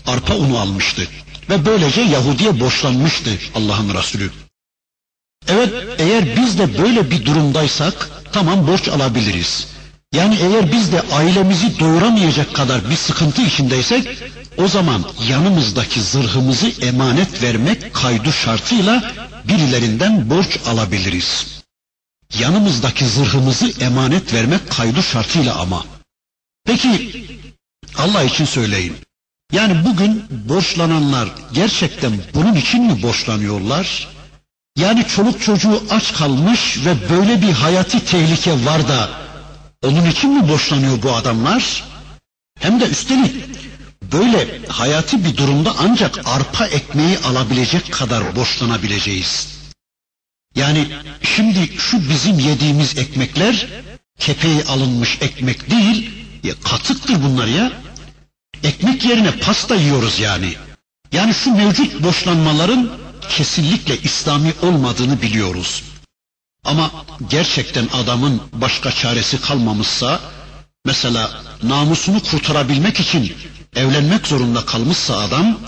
[0.08, 1.08] Arpa unu almıştı.
[1.50, 4.30] Ve böylece Yahudi'ye borçlanmıştı Allah'ın Resulü.
[5.48, 9.66] Evet eğer biz de böyle bir durumdaysak tamam borç alabiliriz.
[10.12, 14.18] Yani eğer biz de ailemizi doyuramayacak kadar bir sıkıntı içindeysek
[14.58, 19.12] o zaman yanımızdaki zırhımızı emanet vermek kaydu şartıyla
[19.44, 21.46] birilerinden borç alabiliriz.
[22.38, 25.84] Yanımızdaki zırhımızı emanet vermek kaydu şartıyla ama.
[26.64, 27.12] Peki
[27.98, 28.96] Allah için söyleyin.
[29.52, 34.08] Yani bugün borçlananlar gerçekten bunun için mi borçlanıyorlar?
[34.76, 39.10] Yani çoluk çocuğu aç kalmış ve böyle bir hayati tehlike var da
[39.84, 41.84] onun için mi borçlanıyor bu adamlar?
[42.60, 43.44] Hem de üstelik
[44.12, 49.48] böyle hayati bir durumda ancak arpa ekmeği alabilecek kadar borçlanabileceğiz.
[50.54, 50.86] Yani
[51.22, 53.66] şimdi şu bizim yediğimiz ekmekler
[54.18, 56.10] kepeği alınmış ekmek değil,
[56.44, 57.72] ya katıktır bunlar ya.
[58.64, 60.54] Ekmek yerine pasta yiyoruz yani.
[61.12, 62.90] Yani şu mevcut boşlanmaların
[63.30, 65.82] kesinlikle İslami olmadığını biliyoruz.
[66.64, 66.90] Ama
[67.30, 70.20] gerçekten adamın başka çaresi kalmamışsa,
[70.84, 71.30] mesela
[71.62, 73.32] namusunu kurtarabilmek için
[73.76, 75.58] evlenmek zorunda kalmışsa adam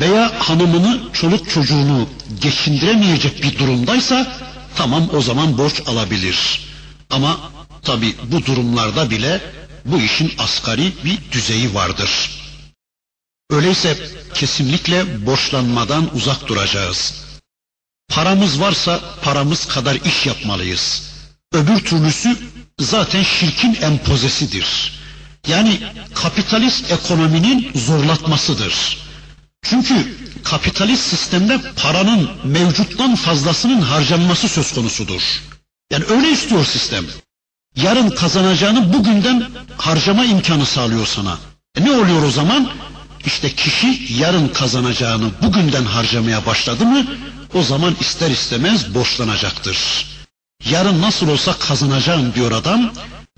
[0.00, 2.08] veya hanımını, çoluk çocuğunu
[2.40, 4.38] geçindiremeyecek bir durumdaysa
[4.76, 6.60] tamam o zaman borç alabilir.
[7.10, 7.40] Ama
[7.82, 9.40] tabi bu durumlarda bile
[9.86, 12.30] bu işin asgari bir düzeyi vardır.
[13.50, 13.98] Öyleyse
[14.34, 17.14] kesinlikle borçlanmadan uzak duracağız.
[18.08, 21.02] Paramız varsa paramız kadar iş yapmalıyız.
[21.52, 22.36] Öbür türlüsü
[22.80, 24.92] zaten şirkin empozesidir.
[25.48, 25.80] Yani
[26.14, 28.98] kapitalist ekonominin zorlatmasıdır.
[29.62, 35.22] Çünkü kapitalist sistemde paranın mevcuttan fazlasının harcanması söz konusudur.
[35.90, 37.04] Yani öyle istiyor sistem.
[37.76, 41.38] Yarın kazanacağını bugünden harcama imkanı sağlıyor sana.
[41.78, 42.70] E ne oluyor o zaman?
[43.26, 47.06] İşte kişi yarın kazanacağını bugünden harcamaya başladı mı
[47.54, 50.06] o zaman ister istemez borçlanacaktır.
[50.70, 52.92] Yarın nasıl olsa kazanacağım diyor adam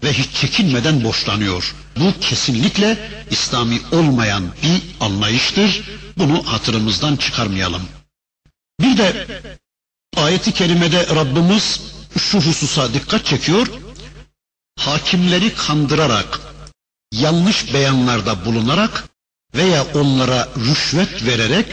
[0.04, 1.74] ve hiç çekinmeden borçlanıyor.
[1.96, 5.82] Bu kesinlikle İslami olmayan bir anlayıştır.
[6.18, 7.82] Bunu hatırımızdan çıkarmayalım.
[8.80, 9.26] Bir de
[10.16, 11.80] ayeti kerimede Rabbimiz
[12.18, 13.66] şu hususa dikkat çekiyor.
[14.78, 16.40] Hakimleri kandırarak,
[17.12, 19.04] yanlış beyanlarda bulunarak
[19.54, 21.66] veya onlara rüşvet vererek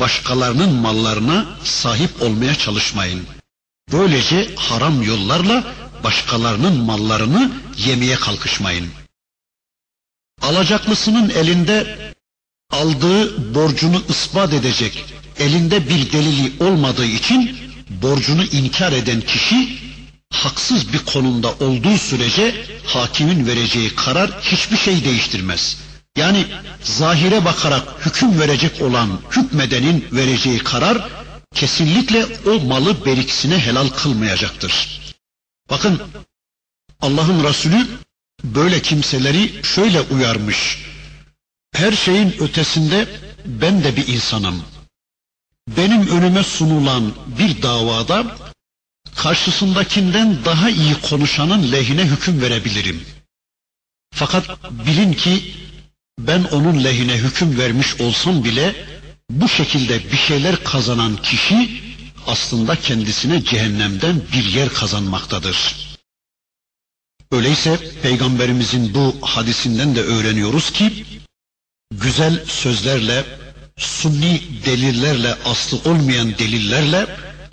[0.00, 3.26] başkalarının mallarına sahip olmaya çalışmayın.
[3.92, 5.64] Böylece haram yollarla
[6.04, 8.88] başkalarının mallarını yemeye kalkışmayın.
[10.42, 11.98] Alacaklısının elinde
[12.70, 15.04] aldığı borcunu ispat edecek
[15.38, 17.56] elinde bir delili olmadığı için
[18.02, 19.78] borcunu inkar eden kişi
[20.32, 25.76] haksız bir konumda olduğu sürece hakimin vereceği karar hiçbir şey değiştirmez.
[26.16, 26.46] Yani
[26.82, 31.08] zahire bakarak hüküm verecek olan hükmedenin vereceği karar
[31.54, 35.00] kesinlikle o malı berikisine helal kılmayacaktır.
[35.70, 36.02] Bakın
[37.00, 37.86] Allah'ın Resulü
[38.44, 40.78] böyle kimseleri şöyle uyarmış.
[41.74, 43.08] Her şeyin ötesinde
[43.44, 44.62] ben de bir insanım.
[45.68, 48.24] Benim önüme sunulan bir davada
[49.16, 53.04] karşısındakinden daha iyi konuşanın lehine hüküm verebilirim.
[54.14, 55.54] Fakat bilin ki
[56.18, 58.86] ben onun lehine hüküm vermiş olsam bile
[59.30, 61.82] bu şekilde bir şeyler kazanan kişi
[62.26, 65.76] aslında kendisine cehennemden bir yer kazanmaktadır.
[67.32, 71.04] Öyleyse peygamberimizin bu hadisinden de öğreniyoruz ki
[71.94, 73.24] güzel sözlerle,
[73.76, 77.06] sunni delillerle, aslı olmayan delillerle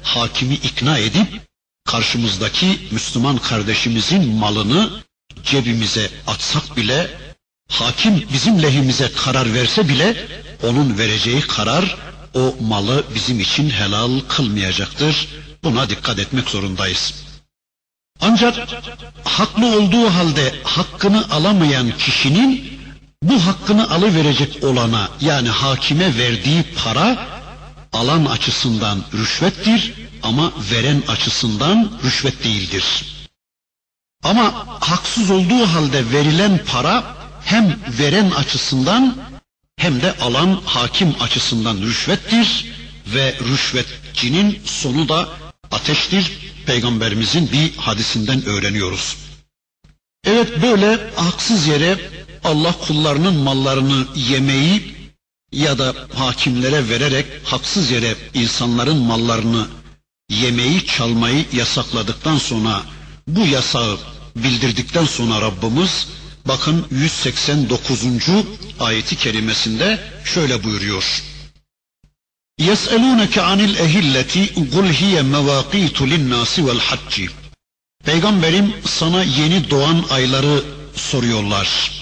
[0.03, 1.48] hakimi ikna edip
[1.91, 4.89] karşımızdaki Müslüman kardeşimizin malını
[5.43, 7.07] cebimize atsak bile
[7.71, 10.27] hakim bizim lehimize karar verse bile
[10.63, 11.97] onun vereceği karar
[12.33, 15.27] o malı bizim için helal kılmayacaktır.
[15.63, 17.13] Buna dikkat etmek zorundayız.
[18.21, 18.55] Ancak
[19.23, 22.79] haklı olduğu halde hakkını alamayan kişinin
[23.23, 27.27] bu hakkını alıverecek olana yani hakime verdiği para
[27.93, 29.93] alan açısından rüşvettir,
[30.23, 32.83] ama veren açısından rüşvet değildir.
[34.23, 37.03] Ama haksız olduğu halde verilen para
[37.45, 39.17] hem veren açısından
[39.77, 42.65] hem de alan hakim açısından rüşvettir
[43.07, 45.29] ve rüşvetçinin sonu da
[45.71, 46.49] ateştir.
[46.65, 49.17] Peygamberimizin bir hadisinden öğreniyoruz.
[50.25, 51.97] Evet böyle haksız yere
[52.43, 54.95] Allah kullarının mallarını yemeyi
[55.51, 59.67] ya da hakimlere vererek haksız yere insanların mallarını
[60.30, 62.82] yemeyi çalmayı yasakladıktan sonra
[63.28, 63.98] bu yasağı
[64.36, 66.06] bildirdikten sonra Rabbimiz
[66.48, 68.02] bakın 189.
[68.80, 71.22] ayeti kerimesinde şöyle buyuruyor.
[72.60, 74.34] يَسْأَلُونَكَ عَنِ الْاَهِلَّةِ
[74.74, 77.30] قُلْ هِيَ مَوَاقِيتُ لِلنَّاسِ وَالْحَجِّ
[78.04, 80.62] Peygamberim sana yeni doğan ayları
[80.96, 81.92] soruyorlar.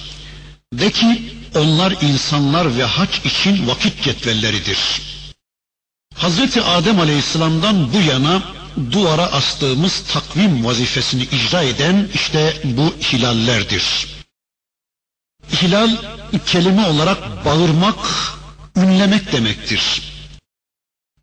[0.74, 1.22] De ki
[1.54, 4.78] onlar insanlar ve hac için vakit cetvelleridir.
[6.17, 8.43] Hazreti Adem Aleyhisselam'dan bu yana
[8.91, 14.07] duvara astığımız takvim vazifesini icra eden işte bu hilallerdir.
[15.61, 15.89] Hilal
[16.45, 17.99] kelime olarak bağırmak,
[18.75, 20.01] ünlemek demektir.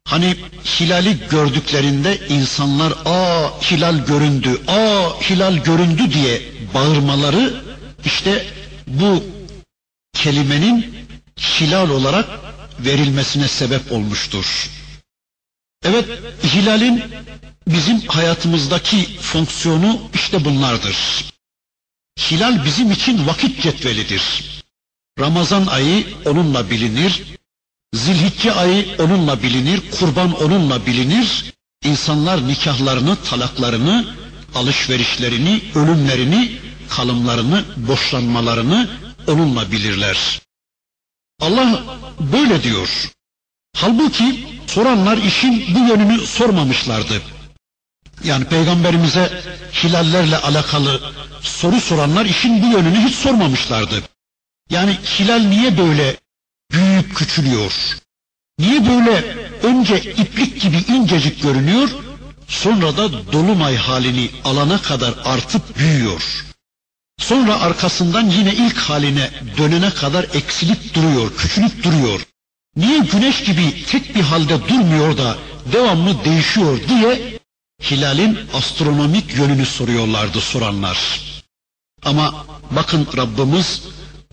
[0.05, 0.37] Hani
[0.81, 6.43] hilali gördüklerinde insanlar aa hilal göründü, aa hilal göründü diye
[6.75, 7.63] bağırmaları
[8.05, 8.47] işte
[8.87, 9.25] bu
[10.13, 11.07] kelimenin
[11.61, 12.29] hilal olarak
[12.81, 14.71] verilmesine sebep olmuştur.
[15.85, 16.09] Evet,
[16.45, 17.03] hilalin
[17.69, 20.97] bizim hayatımızdaki fonksiyonu işte bunlardır.
[22.19, 24.45] Hilal bizim için vakit cetvelidir.
[25.19, 27.23] Ramazan ayı onunla bilinir,
[27.95, 31.53] Zilhicce ayı onunla bilinir, kurban onunla bilinir.
[31.85, 34.07] İnsanlar nikahlarını, talaklarını,
[34.55, 36.53] alışverişlerini, ölümlerini,
[36.91, 38.91] kalımlarını, boşlanmalarını
[39.27, 40.41] onunla bilirler.
[41.41, 41.83] Allah
[42.33, 43.11] böyle diyor.
[43.75, 47.23] Halbuki soranlar işin bu yönünü sormamışlardı.
[48.25, 49.43] Yani peygamberimize
[49.85, 51.01] hilallerle alakalı
[51.41, 54.03] soru soranlar işin bu yönünü hiç sormamışlardı.
[54.71, 56.17] Yani hilal niye böyle
[56.73, 57.73] büyüyüp küçülüyor?
[58.59, 61.89] Niye böyle önce iplik gibi incecik görünüyor,
[62.49, 66.45] sonra da dolunay halini alana kadar artıp büyüyor?
[67.19, 72.21] Sonra arkasından yine ilk haline dönene kadar eksilip duruyor, küçülüp duruyor.
[72.77, 75.37] Niye güneş gibi tek bir halde durmuyor da
[75.73, 77.39] devamlı değişiyor diye
[77.91, 81.21] hilalin astronomik yönünü soruyorlardı soranlar.
[82.05, 83.83] Ama bakın Rabbimiz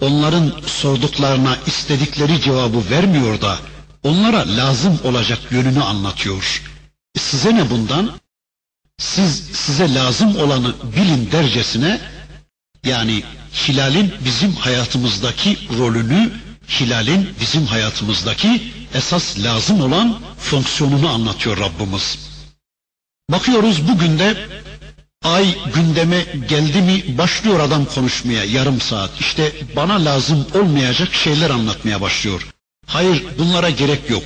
[0.02, 3.58] onların sorduklarına istedikleri cevabı vermiyor da
[4.04, 6.64] onlara lazım olacak yönünü anlatıyor.
[7.18, 8.12] Size ne bundan?
[8.98, 12.02] Siz size lazım olanı bilin dercesine
[12.86, 13.24] yani
[13.54, 16.32] hilalin bizim hayatımızdaki rolünü,
[16.80, 18.62] hilalin bizim hayatımızdaki
[18.94, 22.20] esas lazım olan fonksiyonunu anlatıyor Rabbimiz.
[23.32, 24.38] Bakıyoruz bugün de
[25.24, 29.20] ay gündeme geldi mi başlıyor adam konuşmaya yarım saat.
[29.20, 32.48] İşte bana lazım olmayacak şeyler anlatmaya başlıyor.
[32.88, 34.24] Hayır bunlara gerek yok.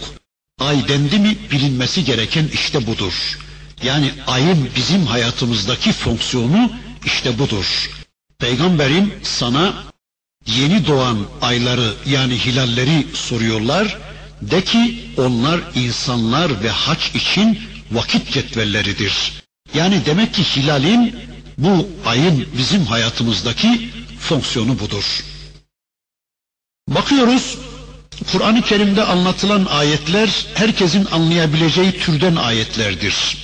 [0.59, 3.39] Ay dendi mi bilinmesi gereken işte budur.
[3.83, 6.71] Yani ayın bizim hayatımızdaki fonksiyonu
[7.05, 7.89] işte budur.
[8.39, 9.73] Peygamberim sana
[10.47, 13.97] yeni doğan ayları yani hilalleri soruyorlar.
[14.41, 17.59] De ki onlar insanlar ve haç için
[17.91, 19.43] vakit cetvelleridir.
[19.73, 21.15] Yani demek ki hilalin
[21.57, 23.89] bu ayın bizim hayatımızdaki
[24.19, 25.23] fonksiyonu budur.
[26.87, 27.57] Bakıyoruz
[28.31, 33.37] Kur'an-ı Kerim'de anlatılan ayetler herkesin anlayabileceği türden ayetlerdir.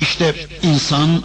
[0.00, 1.22] İşte insan,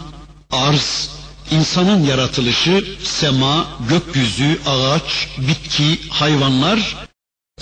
[0.52, 1.10] arz,
[1.52, 6.96] insanın yaratılışı, sema, gökyüzü, ağaç, bitki, hayvanlar,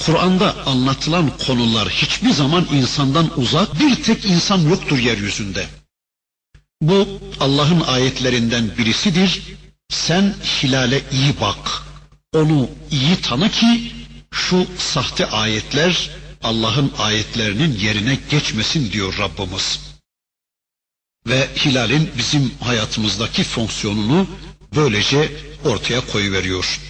[0.06, 5.68] Kur'an'da anlatılan konular hiçbir zaman insandan uzak, bir tek insan yoktur yeryüzünde.
[6.82, 7.08] Bu
[7.40, 9.42] Allah'ın ayetlerinden birisidir.
[9.90, 11.84] Sen hilale iyi bak,
[12.34, 13.92] onu iyi tanı ki
[14.32, 16.10] şu sahte ayetler
[16.44, 19.80] Allah'ın ayetlerinin yerine geçmesin diyor Rabbimiz
[21.27, 24.27] ve hilalin bizim hayatımızdaki fonksiyonunu
[24.77, 25.33] böylece
[25.65, 26.81] ortaya koyuveriyor.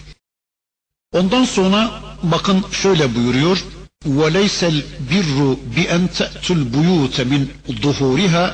[1.13, 3.65] Ondan sonra bakın şöyle buyuruyor.
[4.07, 7.43] وَلَيْسَ الْبِرُّ بِأَنْ تَأْتُوا الْبُيُوتَ مِنْ
[7.83, 8.45] ظُهُورِهَا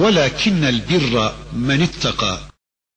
[0.00, 1.14] وَلَكِنَّ الْبِرَّ
[1.68, 2.34] مَنِ اتَّقَى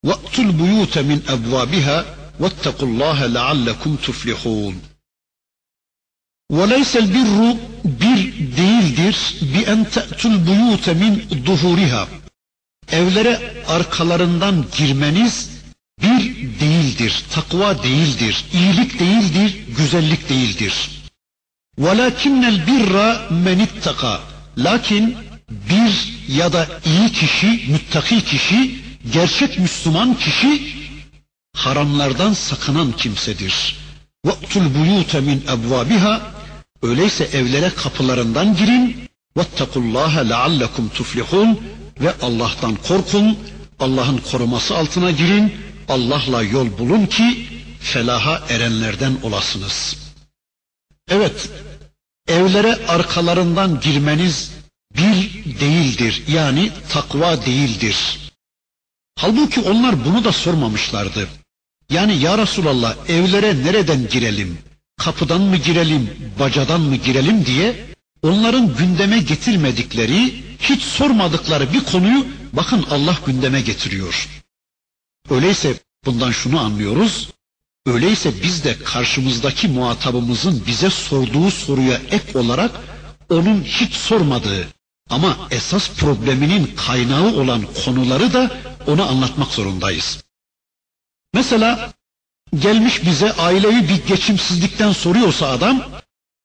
[0.08, 1.98] وَأْتُوا الْبُيُوتَ مِنْ أَبْوَابِهَا
[2.40, 4.76] وَاتَّقُوا اللّٰهَ لَعَلَّكُمْ تُفْلِحُونَ
[6.52, 8.18] وَلَيْسَ الْبِرُّ bir
[8.58, 12.08] değildir bi en te'tul buyute min duhuriha.
[12.92, 15.50] Evlere arkalarından girmeniz
[16.02, 20.74] bir değildir, takva değildir, iyilik değildir, güzellik değildir.
[21.80, 22.94] وَلَكِنَّ الْبِرَّ
[23.46, 24.20] مَنِ اتَّقَى
[24.58, 25.18] Lakin
[25.50, 28.80] bir ya da iyi kişi, müttaki kişi,
[29.14, 30.74] gerçek Müslüman kişi
[31.56, 33.76] haramlardan sakınan kimsedir.
[34.28, 36.22] وَأْتُ الْبُيُوتَ مِنْ اَبْوَابِهَا
[36.87, 38.97] Öyleyse evlere kapılarından girin.
[39.37, 41.61] Vettakullaha leallekum tuflihun
[42.01, 43.39] ve Allah'tan korkun.
[43.81, 45.55] Allah'ın koruması altına girin.
[45.89, 47.47] Allah'la yol bulun ki
[47.81, 49.97] felaha erenlerden olasınız.
[51.11, 51.51] Evet,
[52.29, 54.53] evlere arkalarından girmeniz
[54.97, 56.23] bir değildir.
[56.29, 58.19] Yani takva değildir.
[59.19, 61.29] Halbuki onlar bunu da sormamışlardı.
[61.91, 64.59] Yani ya Resulallah evlere nereden girelim?
[64.97, 67.87] Kapıdan mı girelim, bacadan mı girelim diye
[68.23, 74.29] onların gündeme getirmedikleri, hiç sormadıkları bir konuyu bakın Allah gündeme getiriyor.
[75.31, 75.75] Öyleyse
[76.05, 77.31] bundan şunu anlıyoruz.
[77.87, 82.71] Öyleyse biz de karşımızdaki muhatabımızın bize sorduğu soruya ek olarak
[83.31, 84.69] onun hiç sormadığı
[85.11, 88.51] ama esas probleminin kaynağı olan konuları da
[88.87, 90.25] ona anlatmak zorundayız.
[91.35, 91.93] Mesela
[92.55, 95.83] gelmiş bize aileyi bir geçimsizlikten soruyorsa adam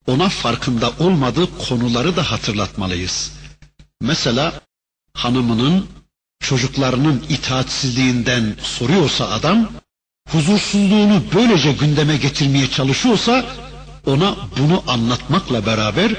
[0.07, 3.31] ona farkında olmadığı konuları da hatırlatmalıyız.
[4.01, 4.53] Mesela
[5.13, 5.85] hanımının
[6.39, 9.69] çocuklarının itaatsizliğinden soruyorsa adam
[10.29, 13.45] huzursuzluğunu böylece gündeme getirmeye çalışıyorsa
[14.05, 16.11] ona bunu anlatmakla beraber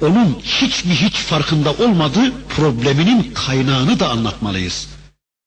[0.00, 4.88] onun hiç mi hiç farkında olmadığı probleminin kaynağını da anlatmalıyız.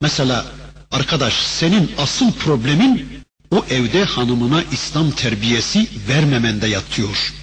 [0.02, 0.46] Mesela
[0.92, 3.22] arkadaş senin asıl problemin
[3.52, 7.34] o evde hanımına İslam terbiyesi vermemende yatıyor.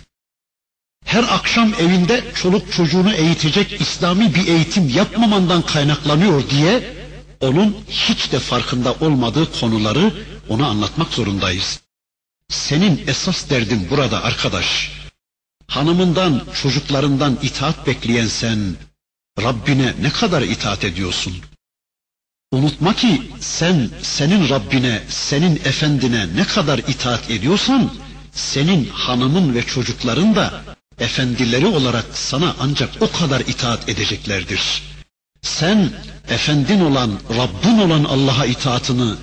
[1.05, 6.97] Her akşam evinde çoluk çocuğunu eğitecek İslami bir eğitim yapmamandan kaynaklanıyor diye
[7.41, 10.13] onun hiç de farkında olmadığı konuları
[10.49, 11.81] ona anlatmak zorundayız.
[12.49, 14.93] Senin esas derdin burada arkadaş.
[15.67, 18.59] Hanımından, çocuklarından itaat bekleyen sen,
[19.43, 21.37] Rabbine ne kadar itaat ediyorsun?
[22.53, 27.91] Unutma ki sen senin Rabbine, senin efendine ne kadar itaat ediyorsan,
[28.33, 30.63] senin hanımın ve çocukların da
[30.99, 34.83] efendileri olarak sana ancak o kadar itaat edeceklerdir.
[35.43, 35.91] Sen
[36.29, 39.17] efendin olan, Rabbin olan Allah'a itaatını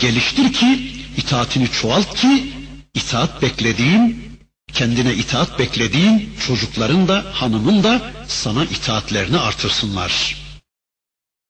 [0.00, 2.52] geliştir ki, itaatini çoğalt ki,
[2.94, 4.30] itaat beklediğin,
[4.72, 10.45] kendine itaat beklediğin çocukların da hanımın da sana itaatlerini artırsınlar.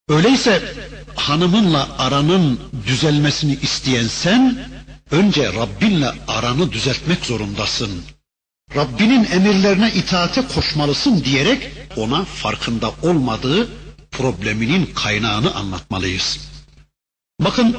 [0.09, 0.75] Öyleyse
[1.17, 4.69] hanımınla aranın düzelmesini isteyen sen,
[5.11, 8.03] önce Rabbinle aranı düzeltmek zorundasın.
[8.75, 13.69] Rabbinin emirlerine itaate koşmalısın diyerek ona farkında olmadığı
[14.11, 16.39] probleminin kaynağını anlatmalıyız.
[17.41, 17.77] Bakın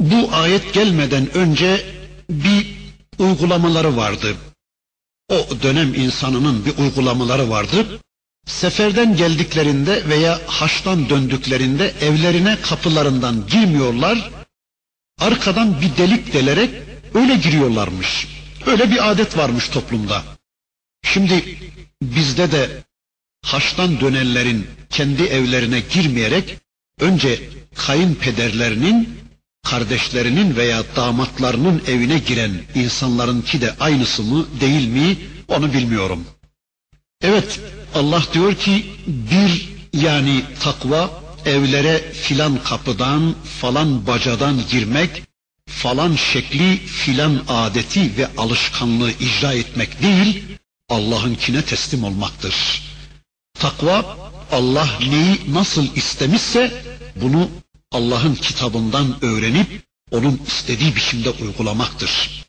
[0.00, 1.86] bu ayet gelmeden önce
[2.30, 2.76] bir
[3.18, 4.36] uygulamaları vardı.
[5.28, 8.00] O dönem insanının bir uygulamaları vardı.
[8.60, 14.30] Seferden geldiklerinde veya haçtan döndüklerinde evlerine kapılarından girmiyorlar.
[15.18, 16.70] Arkadan bir delik delerek
[17.14, 18.28] öyle giriyorlarmış.
[18.66, 20.22] Öyle bir adet varmış toplumda.
[21.02, 21.58] Şimdi
[22.02, 22.68] bizde de
[23.44, 26.56] haçtan dönenlerin kendi evlerine girmeyerek
[27.00, 27.40] önce
[27.74, 29.18] kayınpederlerinin
[29.62, 35.16] kardeşlerinin veya damatlarının evine giren insanlarınki de aynısı mı değil mi
[35.48, 36.26] onu bilmiyorum.
[37.22, 37.60] Evet
[37.94, 41.10] Allah diyor ki bir yani takva
[41.46, 45.22] evlere filan kapıdan falan bacadan girmek
[45.66, 50.44] falan şekli filan adeti ve alışkanlığı icra etmek değil
[50.88, 52.82] Allah'ınkine teslim olmaktır.
[53.54, 54.16] Takva
[54.52, 56.84] Allah neyi nasıl istemişse
[57.16, 57.50] bunu
[57.92, 62.44] Allah'ın kitabından öğrenip onun istediği biçimde uygulamaktır.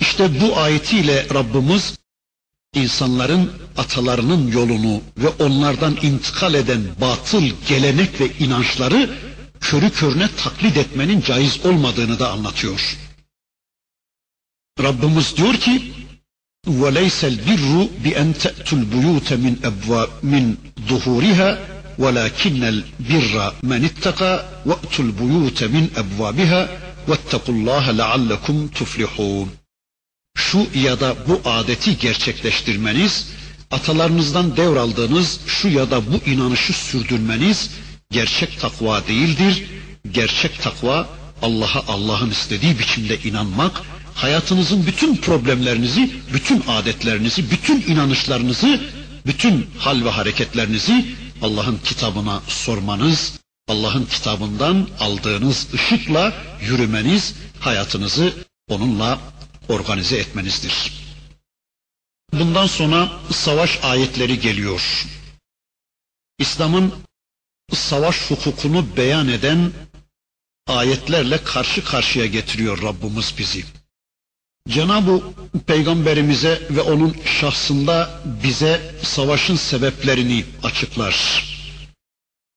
[0.00, 1.99] İşte bu ayetiyle Rabbimiz
[2.75, 9.09] insanların atalarının yolunu ve onlardan intikal eden batıl gelenek ve inançları
[9.61, 12.97] körü körüne taklit etmenin caiz olmadığını da anlatıyor.
[14.83, 15.91] Rabbimiz diyor ki
[16.67, 20.55] وَلَيْسَ الْبِرُّ بِأَنْ تَأْتُوا الْبُيُوتَ مِنْ أَبْوَابٍ مِنْ
[20.89, 26.61] ظُهُورِهَا ولكن البر من اتقى وأتوا البيوت من أبوابها
[27.07, 29.49] واتقوا الله لعلكم تفلحون
[30.50, 33.28] şu ya da bu adeti gerçekleştirmeniz,
[33.70, 37.70] atalarınızdan devraldığınız şu ya da bu inanışı sürdürmeniz
[38.10, 39.64] gerçek takva değildir.
[40.12, 41.08] Gerçek takva
[41.42, 43.82] Allah'a Allah'ın istediği biçimde inanmak,
[44.14, 48.80] hayatınızın bütün problemlerinizi, bütün adetlerinizi, bütün inanışlarınızı,
[49.26, 51.06] bütün hal ve hareketlerinizi
[51.42, 53.32] Allah'ın kitabına sormanız,
[53.68, 58.32] Allah'ın kitabından aldığınız ışıkla yürümeniz, hayatınızı
[58.68, 59.18] onunla
[59.70, 60.92] organize etmenizdir.
[62.32, 65.06] Bundan sonra savaş ayetleri geliyor.
[66.38, 66.92] İslam'ın
[67.72, 69.72] savaş hukukunu beyan eden
[70.66, 73.64] ayetlerle karşı karşıya getiriyor Rabbimiz bizi.
[74.68, 75.22] Cenab-ı
[75.66, 81.44] Peygamberimize ve onun şahsında bize savaşın sebeplerini açıklar.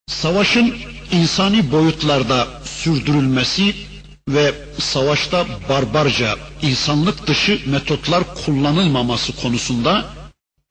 [0.07, 0.75] Savaşın
[1.11, 3.75] insani boyutlarda sürdürülmesi
[4.27, 10.05] ve savaşta barbarca, insanlık dışı metotlar kullanılmaması konusunda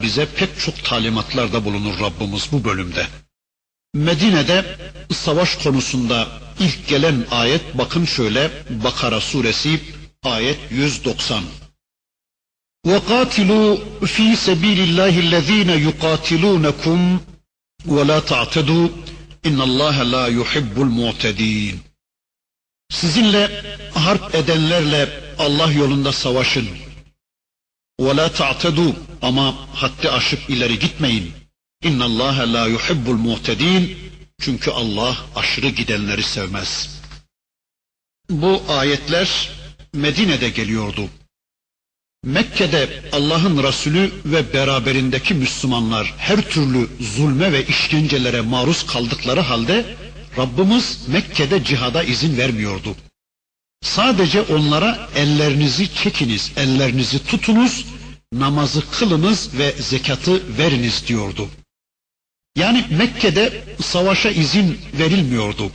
[0.02, 3.06] bize pek çok talimatlarda bulunur Rabbimiz bu bölümde.
[3.94, 4.64] Medine'de
[5.14, 6.28] savaş konusunda
[6.60, 9.80] ilk gelen ayet bakın şöyle Bakara suresi
[10.22, 11.42] ayet 190.
[12.86, 13.78] وَقَاتِلُوا
[14.14, 17.18] ف۪ي سَب۪يلِ اللّٰهِ الَّذ۪ينَ يُقَاتِلُونَكُمْ
[17.94, 18.88] وَلَا تَعْتَدُوا
[19.48, 21.91] اِنَّ اللّٰهَ لَا يُحِبُّ الْمُعْتَد۪ينَ
[22.92, 23.62] Sizinle
[23.94, 26.68] harp edenlerle Allah yolunda savaşın.
[28.00, 31.32] وَلَا تَعْتَدُوا Ama haddi aşıp ileri gitmeyin.
[31.84, 33.94] اِنَّ اللّٰهَ لَا يُحِبُّ الْمُعْتَد۪ينَ
[34.40, 37.00] Çünkü Allah aşırı gidenleri sevmez.
[38.30, 39.50] Bu ayetler
[39.92, 41.08] Medine'de geliyordu.
[42.24, 49.96] Mekke'de Allah'ın Resulü ve beraberindeki Müslümanlar her türlü zulme ve işkencelere maruz kaldıkları halde
[50.36, 52.96] Rabbimiz Mekke'de cihada izin vermiyordu.
[53.82, 57.86] Sadece onlara ellerinizi çekiniz, ellerinizi tutunuz,
[58.32, 61.48] namazı kılınız ve zekatı veriniz diyordu.
[62.56, 65.72] Yani Mekke'de savaşa izin verilmiyordu.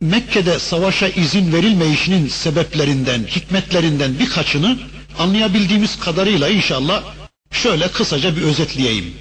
[0.00, 4.78] Mekke'de savaşa izin verilmeyişinin sebeplerinden, hikmetlerinden birkaçını
[5.18, 7.14] anlayabildiğimiz kadarıyla inşallah
[7.50, 9.14] şöyle kısaca bir özetleyeyim.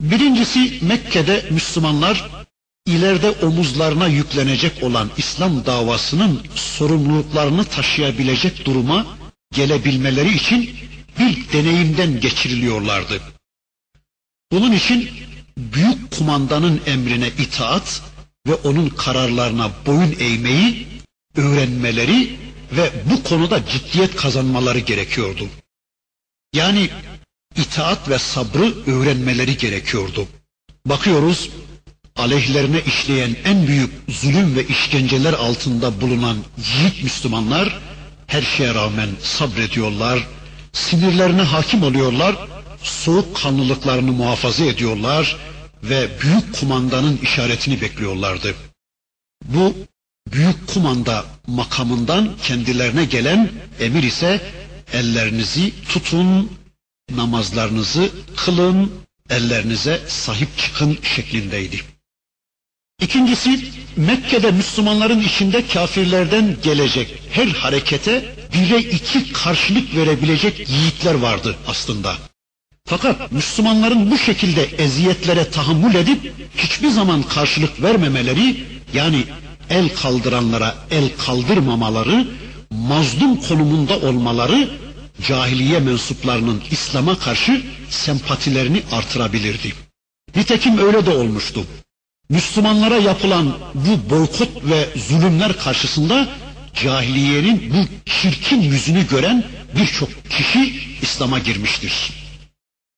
[0.00, 2.30] Birincisi Mekke'de Müslümanlar
[2.86, 9.06] ileride omuzlarına yüklenecek olan İslam davasının sorumluluklarını taşıyabilecek duruma
[9.54, 10.70] gelebilmeleri için
[11.18, 13.20] bir deneyimden geçiriliyorlardı.
[14.52, 15.10] Bunun için
[15.58, 18.02] büyük kumandanın emrine itaat
[18.46, 20.86] ve onun kararlarına boyun eğmeyi
[21.36, 22.36] öğrenmeleri
[22.72, 25.48] ve bu konuda ciddiyet kazanmaları gerekiyordu.
[26.54, 26.90] Yani
[27.56, 30.26] itaat ve sabrı öğrenmeleri gerekiyordu.
[30.86, 31.50] Bakıyoruz
[32.16, 37.78] aleyhlerine işleyen en büyük zulüm ve işkenceler altında bulunan yiğit Müslümanlar
[38.26, 40.26] her şeye rağmen sabrediyorlar,
[40.72, 42.36] sinirlerine hakim oluyorlar,
[42.82, 45.36] soğuk kanlılıklarını muhafaza ediyorlar
[45.82, 48.54] ve büyük kumandanın işaretini bekliyorlardı.
[49.44, 49.74] Bu
[50.32, 53.50] büyük kumanda makamından kendilerine gelen
[53.80, 54.40] emir ise
[54.92, 56.52] ellerinizi tutun,
[57.16, 58.92] namazlarınızı kılın,
[59.30, 61.91] ellerinize sahip çıkın şeklindeydi.
[63.02, 63.60] İkincisi
[63.96, 68.24] Mekke'de Müslümanların içinde kafirlerden gelecek her harekete
[68.54, 72.14] bire iki karşılık verebilecek yiğitler vardı aslında.
[72.84, 79.24] Fakat Müslümanların bu şekilde eziyetlere tahammül edip hiçbir zaman karşılık vermemeleri yani
[79.70, 82.26] el kaldıranlara el kaldırmamaları,
[82.70, 84.70] mazlum konumunda olmaları
[85.28, 89.72] cahiliye mensuplarının İslam'a karşı sempatilerini artırabilirdi.
[90.36, 91.64] Nitekim öyle de olmuştu.
[92.32, 96.28] Müslümanlara yapılan bu boykot ve zulümler karşısında
[96.74, 99.44] cahiliyenin bu çirkin yüzünü gören
[99.76, 102.12] birçok kişi İslam'a girmiştir.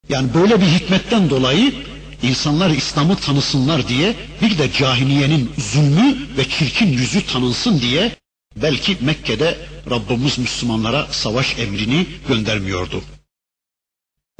[0.08, 1.74] Yani böyle bir hikmetten dolayı
[2.22, 8.16] insanlar İslam'ı tanısınlar diye bir de cahiliyenin zulmü ve çirkin yüzü tanınsın diye
[8.56, 9.58] belki Mekke'de
[9.90, 13.02] Rabbimiz Müslümanlara savaş emrini göndermiyordu.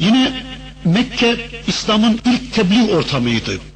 [0.00, 0.42] Yine
[0.84, 3.73] Mekke İslam'ın ilk tebliğ ortamıydı.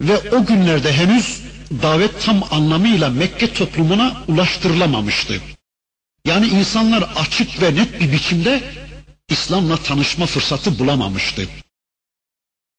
[0.00, 1.42] Ve o günlerde henüz
[1.82, 5.40] davet tam anlamıyla Mekke toplumuna ulaştırılamamıştı.
[6.24, 8.62] Yani insanlar açık ve net bir biçimde
[9.28, 11.48] İslam'la tanışma fırsatı bulamamıştı.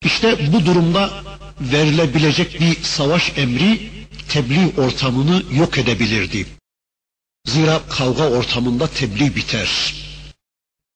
[0.04, 1.24] İşte bu durumda
[1.62, 3.90] verilebilecek bir savaş emri
[4.30, 6.48] tebliğ ortamını yok edebilirdi.
[7.46, 9.96] Zira kavga ortamında tebliğ biter.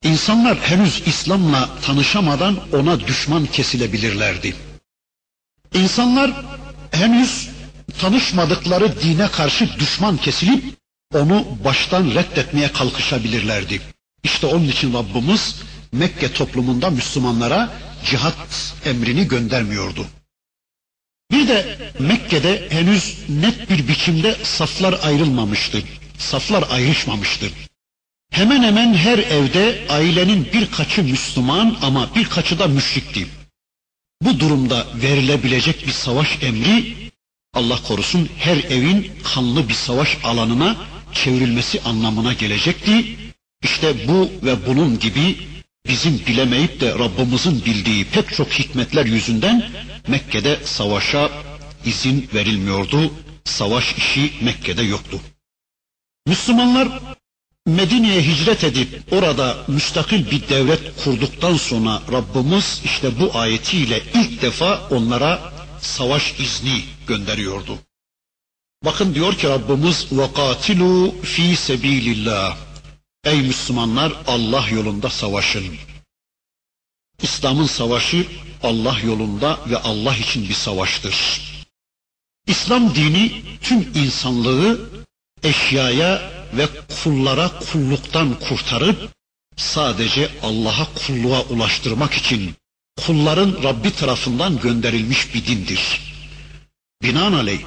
[0.04, 4.56] İnsanlar henüz İslam'la tanışamadan ona düşman kesilebilirlerdi.
[5.74, 6.32] İnsanlar
[6.92, 7.50] henüz
[8.00, 10.64] tanışmadıkları dine karşı düşman kesilip
[11.14, 13.82] onu baştan reddetmeye kalkışabilirlerdi.
[14.24, 15.56] İşte onun için Rabbimiz
[15.92, 17.70] Mekke toplumunda Müslümanlara
[18.06, 20.06] cihat emrini göndermiyordu.
[21.32, 25.82] Bir de Mekke'de henüz net bir biçimde saflar ayrılmamıştı.
[26.18, 27.46] Saflar ayrışmamıştı.
[28.32, 33.28] Hemen hemen her evde ailenin birkaçı Müslüman ama birkaçı da müşrikti.
[34.22, 36.96] Bu durumda verilebilecek bir savaş emri
[37.54, 40.78] Allah korusun her evin kanlı bir savaş alanına
[41.14, 43.18] çevrilmesi anlamına gelecekti.
[43.64, 45.38] İşte bu ve bunun gibi
[45.88, 49.70] bizim bilemeyip de Rabbimizin bildiği pek çok hikmetler yüzünden
[50.08, 51.30] Mekke'de savaşa
[51.86, 53.14] izin verilmiyordu.
[53.46, 55.20] Savaş işi Mekke'de yoktu.
[56.28, 56.90] Müslümanlar
[57.69, 64.89] Medine'ye hicret edip orada müstakil bir devlet kurduktan sonra Rabbimiz işte bu ayetiyle ilk defa
[64.91, 67.79] onlara savaş izni gönderiyordu.
[68.85, 72.57] Bakın diyor ki Rabbimiz وَقَاتِلُوا fi sebilillah.
[73.25, 75.65] Ey Müslümanlar Allah yolunda savaşın.
[77.23, 78.27] İslam'ın savaşı
[78.63, 81.41] Allah yolunda ve Allah için bir savaştır.
[82.47, 84.91] İslam dini tüm insanlığı
[85.43, 86.68] eşyaya ve
[87.04, 89.10] kullara kulluktan kurtarıp
[89.56, 92.56] sadece Allah'a kulluğa ulaştırmak için
[93.06, 96.02] kulların Rabbi tarafından gönderilmiş bir dindir.
[97.04, 97.62] Binaenaleyh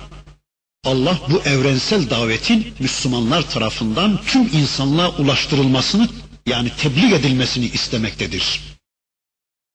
[0.85, 6.09] Allah bu evrensel davetin Müslümanlar tarafından tüm insanlığa ulaştırılmasını
[6.47, 8.61] yani tebliğ edilmesini istemektedir.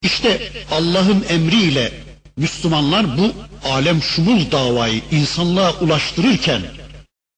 [0.04, 1.94] İşte Allah'ın emriyle
[2.38, 3.34] Müslümanlar bu
[3.64, 6.62] alem şumul davayı insanlığa ulaştırırken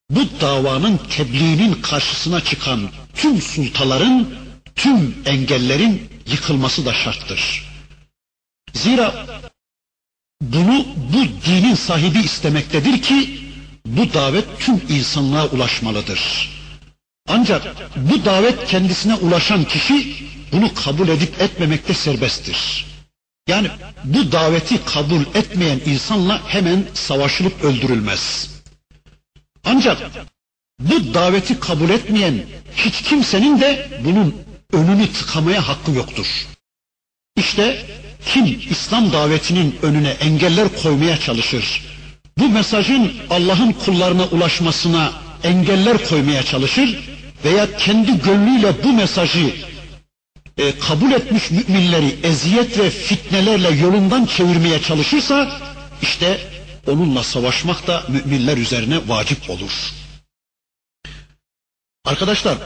[0.10, 4.28] bu davanın tebliğinin karşısına çıkan tüm sultaların,
[4.76, 7.70] tüm engellerin yıkılması da şarttır.
[8.74, 9.26] Zira
[10.42, 13.40] bunu bu dinin sahibi istemektedir ki
[13.86, 16.50] bu davet tüm insanlığa ulaşmalıdır.
[17.28, 20.16] Ancak bu davet kendisine ulaşan kişi
[20.52, 22.86] bunu kabul edip etmemekte serbesttir.
[23.48, 23.68] Yani
[24.04, 28.50] bu daveti kabul etmeyen insanla hemen savaşılıp öldürülmez.
[29.66, 29.98] Ancak
[30.80, 32.34] bu daveti kabul etmeyen
[32.76, 34.36] hiç kimsenin de bunun
[34.74, 36.48] önünü tıkamaya hakkı yoktur.
[37.36, 37.86] İşte
[38.34, 41.84] kim İslam davetinin önüne engeller koymaya çalışır,
[42.38, 47.10] bu mesajın Allah'ın kullarına ulaşmasına engeller koymaya çalışır
[47.46, 49.54] veya kendi gönlüyle bu mesajı
[50.58, 55.60] e, kabul etmiş müminleri eziyet ve fitnelerle yolundan çevirmeye çalışırsa
[56.02, 56.38] işte
[56.88, 59.92] onunla savaşmak da müminler üzerine vacip olur.
[62.06, 62.58] Arkadaşlar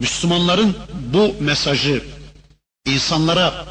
[0.00, 0.76] Müslümanların
[1.12, 2.04] bu mesajı
[2.86, 3.66] insanlara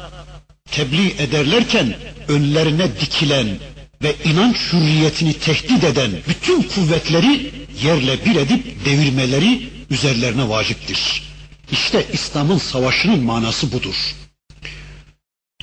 [0.70, 1.94] tebliğ ederlerken
[2.28, 3.58] önlerine dikilen
[4.02, 7.52] ve inanç hürriyetini tehdit eden bütün kuvvetleri
[7.82, 11.22] yerle bir edip devirmeleri üzerlerine vaciptir.
[11.70, 14.14] İşte İslam'ın savaşının manası budur.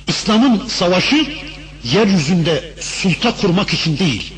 [0.08, 1.26] İslam'ın savaşı
[1.84, 4.32] yeryüzünde sulta kurmak için değil,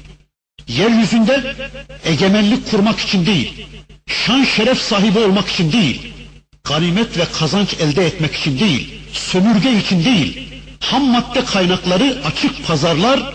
[0.68, 1.55] yeryüzünde
[2.05, 3.66] egemenlik kurmak için değil,
[4.07, 6.12] şan şeref sahibi olmak için değil,
[6.64, 10.49] ganimet ve kazanç elde etmek için değil, sömürge için değil,
[10.80, 13.34] ham madde kaynakları açık pazarlar,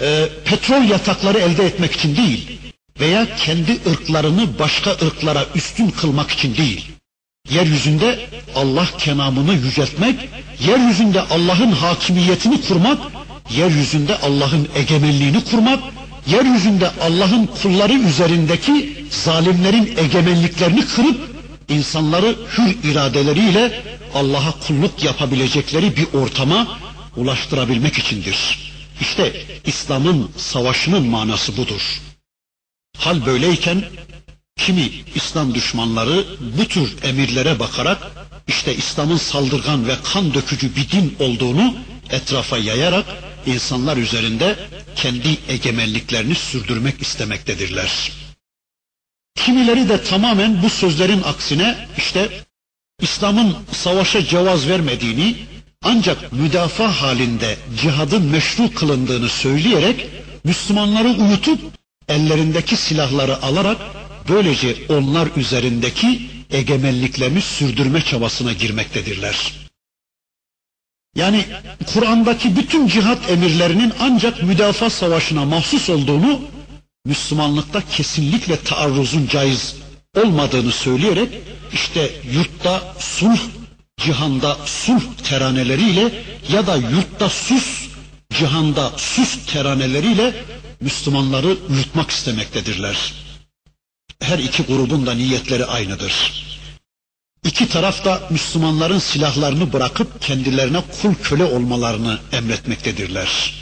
[0.00, 2.58] e, petrol yatakları elde etmek için değil
[3.00, 6.86] veya kendi ırklarını başka ırklara üstün kılmak için değil.
[7.50, 8.18] Yeryüzünde
[8.54, 10.28] Allah kenamını yüceltmek,
[10.60, 12.98] yeryüzünde Allah'ın hakimiyetini kurmak,
[13.50, 15.80] yeryüzünde Allah'ın egemenliğini kurmak,
[16.26, 21.36] yeryüzünde Allah'ın kulları üzerindeki zalimlerin egemenliklerini kırıp
[21.68, 23.82] insanları hür iradeleriyle
[24.14, 26.78] Allah'a kulluk yapabilecekleri bir ortama
[27.16, 28.58] ulaştırabilmek içindir.
[29.00, 29.32] İşte
[29.66, 32.00] İslam'ın savaşının manası budur.
[32.98, 33.84] Hal böyleyken
[34.56, 36.24] kimi İslam düşmanları
[36.58, 37.98] bu tür emirlere bakarak
[38.48, 41.74] işte İslam'ın saldırgan ve kan dökücü bir din olduğunu
[42.10, 43.06] etrafa yayarak
[43.46, 44.56] insanlar üzerinde
[44.96, 48.12] kendi egemenliklerini sürdürmek istemektedirler.
[49.34, 52.28] Kimileri de tamamen bu sözlerin aksine işte
[53.00, 55.36] İslam'ın savaşa cevaz vermediğini
[55.82, 60.06] ancak müdafaa halinde cihadın meşru kılındığını söyleyerek
[60.44, 61.60] Müslümanları uyutup
[62.08, 63.76] ellerindeki silahları alarak
[64.28, 69.65] böylece onlar üzerindeki egemenliklerini sürdürme çabasına girmektedirler.
[71.16, 71.44] Yani
[71.94, 76.40] Kur'an'daki bütün cihat emirlerinin ancak müdafaa savaşına mahsus olduğunu,
[77.06, 79.74] Müslümanlıkta kesinlikle taarruzun caiz
[80.16, 81.28] olmadığını söyleyerek
[81.72, 83.38] işte yurtta sulh,
[83.96, 86.12] cihanda sulh teraneleriyle
[86.52, 87.88] ya da yurtta sus,
[88.32, 90.34] cihanda sus teraneleriyle
[90.80, 93.12] Müslümanları yutmak istemektedirler.
[94.22, 96.45] Her iki grubun da niyetleri aynıdır.
[97.46, 103.54] İki taraf da Müslümanların silahlarını bırakıp kendilerine kul köle olmalarını emretmektedirler.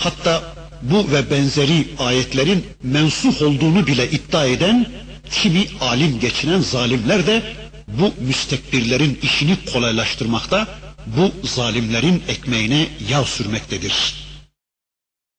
[0.00, 0.42] Hatta
[0.82, 4.86] bu ve benzeri ayetlerin mensuh olduğunu bile iddia eden
[5.30, 7.42] kimi alim geçinen zalimler de
[7.88, 10.66] bu müstekbirlerin işini kolaylaştırmakta,
[11.06, 14.14] bu zalimlerin ekmeğine yağ sürmektedir.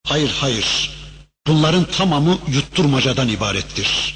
[0.08, 0.92] Hayır hayır,
[1.48, 4.16] bunların tamamı yutturmacadan ibarettir.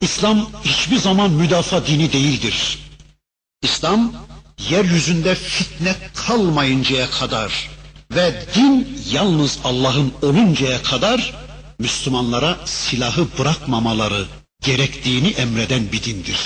[0.00, 2.78] İslam hiçbir zaman müdafaa dini değildir.
[3.62, 4.12] İslam
[4.70, 7.70] yeryüzünde fitne kalmayıncaya kadar
[8.10, 11.34] ve din yalnız Allah'ın oluncaya kadar
[11.78, 14.26] Müslümanlara silahı bırakmamaları
[14.62, 16.38] gerektiğini emreden bir dindir.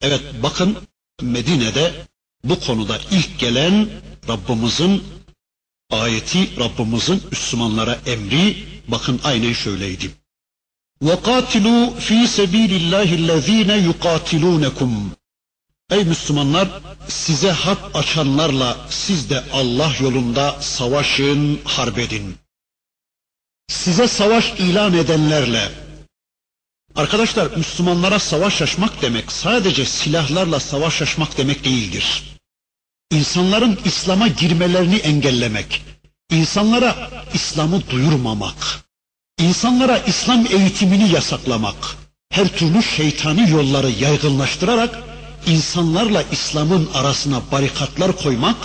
[0.00, 0.76] Evet bakın
[1.22, 1.92] Medine'de
[2.44, 3.88] bu konuda ilk gelen
[4.28, 5.04] Rabbimizin
[5.90, 8.56] ayeti, Rabbimizin Müslümanlara emri
[8.88, 10.10] bakın aynen şöyleydi.
[11.02, 14.92] وَقَاتِلُوا ف۪ي سَب۪يلِ اللّٰهِ الَّذ۪ينَ يُقَاتِلُونَكُمْ
[15.90, 16.68] Ey Müslümanlar
[17.08, 22.36] size harp açanlarla siz de Allah yolunda savaşın, harp edin.
[23.68, 25.68] Size savaş ilan edenlerle
[26.96, 32.22] Arkadaşlar Müslümanlara savaş açmak demek sadece silahlarla savaş açmak demek değildir.
[33.10, 35.84] İnsanların İslam'a girmelerini engellemek,
[36.30, 38.84] insanlara İslam'ı duyurmamak,
[39.38, 41.96] insanlara İslam eğitimini yasaklamak,
[42.30, 45.15] her türlü şeytani yolları yaygınlaştırarak
[45.46, 48.56] insanlarla İslam'ın arasına barikatlar koymak,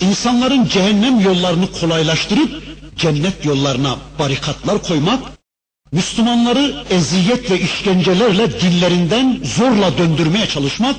[0.00, 2.62] insanların cehennem yollarını kolaylaştırıp
[2.96, 5.22] cennet yollarına barikatlar koymak,
[5.92, 10.96] Müslümanları eziyet ve işkencelerle dillerinden zorla döndürmeye çalışmak,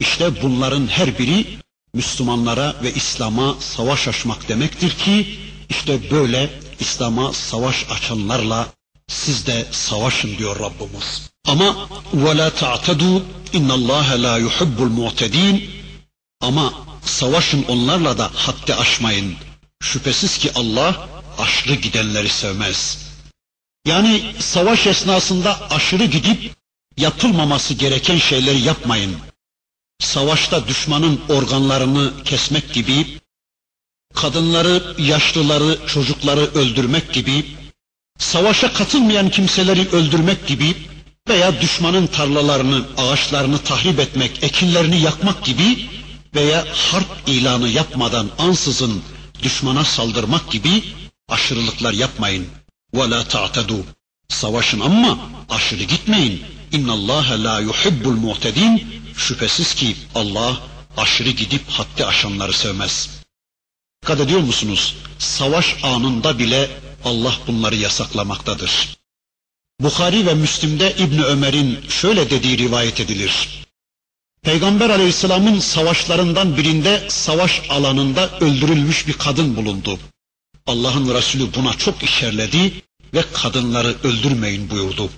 [0.00, 1.46] işte bunların her biri
[1.94, 6.50] Müslümanlara ve İslam'a savaş açmak demektir ki, işte böyle
[6.80, 8.66] İslam'a savaş açanlarla
[9.08, 11.29] siz de savaşın diyor Rabbimiz.
[11.46, 13.22] Ama ve la ta'tadu
[13.52, 15.70] innallâhe la yuhibbul mu'tedin
[16.40, 16.74] ama
[17.04, 19.34] savaşın onlarla da haddi aşmayın.
[19.82, 22.98] Şüphesiz ki Allah aşırı gidenleri sevmez.
[23.86, 26.54] Yani savaş esnasında aşırı gidip
[26.96, 29.16] yapılmaması gereken şeyleri yapmayın.
[30.00, 33.18] Savaşta düşmanın organlarını kesmek gibi,
[34.14, 37.46] kadınları, yaşlıları, çocukları öldürmek gibi,
[38.18, 40.76] savaşa katılmayan kimseleri öldürmek gibi,
[41.28, 45.88] veya düşmanın tarlalarını, ağaçlarını tahrip etmek, ekinlerini yakmak gibi
[46.34, 49.02] veya harp ilanı yapmadan ansızın
[49.42, 50.84] düşmana saldırmak gibi
[51.28, 52.46] aşırılıklar yapmayın.
[52.94, 53.82] وَلَا تَعْتَدُوا
[54.28, 55.18] Savaşın ama
[55.50, 56.42] aşırı gitmeyin.
[56.72, 58.80] اِنَّ اللّٰهَ لَا يُحِبُّ الْمُعْتَد۪ينَ
[59.16, 60.56] Şüphesiz ki Allah
[60.96, 63.10] aşırı gidip haddi aşanları sevmez.
[64.02, 64.96] Dikkat ediyor musunuz?
[65.18, 66.70] Savaş anında bile
[67.04, 68.99] Allah bunları yasaklamaktadır.
[69.80, 73.64] Bukhari ve Müslim'de İbni Ömer'in şöyle dediği rivayet edilir.
[74.42, 79.98] Peygamber aleyhisselamın savaşlarından birinde savaş alanında öldürülmüş bir kadın bulundu.
[80.66, 82.72] Allah'ın Resulü buna çok işerledi
[83.14, 85.10] ve kadınları öldürmeyin buyurdu.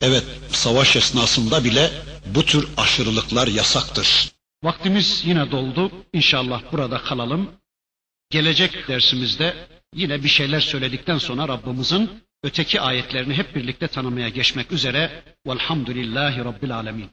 [0.00, 1.90] Evet, savaş esnasında bile
[2.26, 4.32] bu tür aşırılıklar yasaktır.
[4.62, 5.92] Vaktimiz yine doldu.
[6.12, 7.50] İnşallah burada kalalım.
[8.30, 12.10] Gelecek dersimizde yine bir şeyler söyledikten sonra Rabbimizin
[12.42, 15.22] öteki ayetlerini hep birlikte tanımaya geçmek üzere.
[15.46, 17.10] Velhamdülillahi Rabbil Alemin.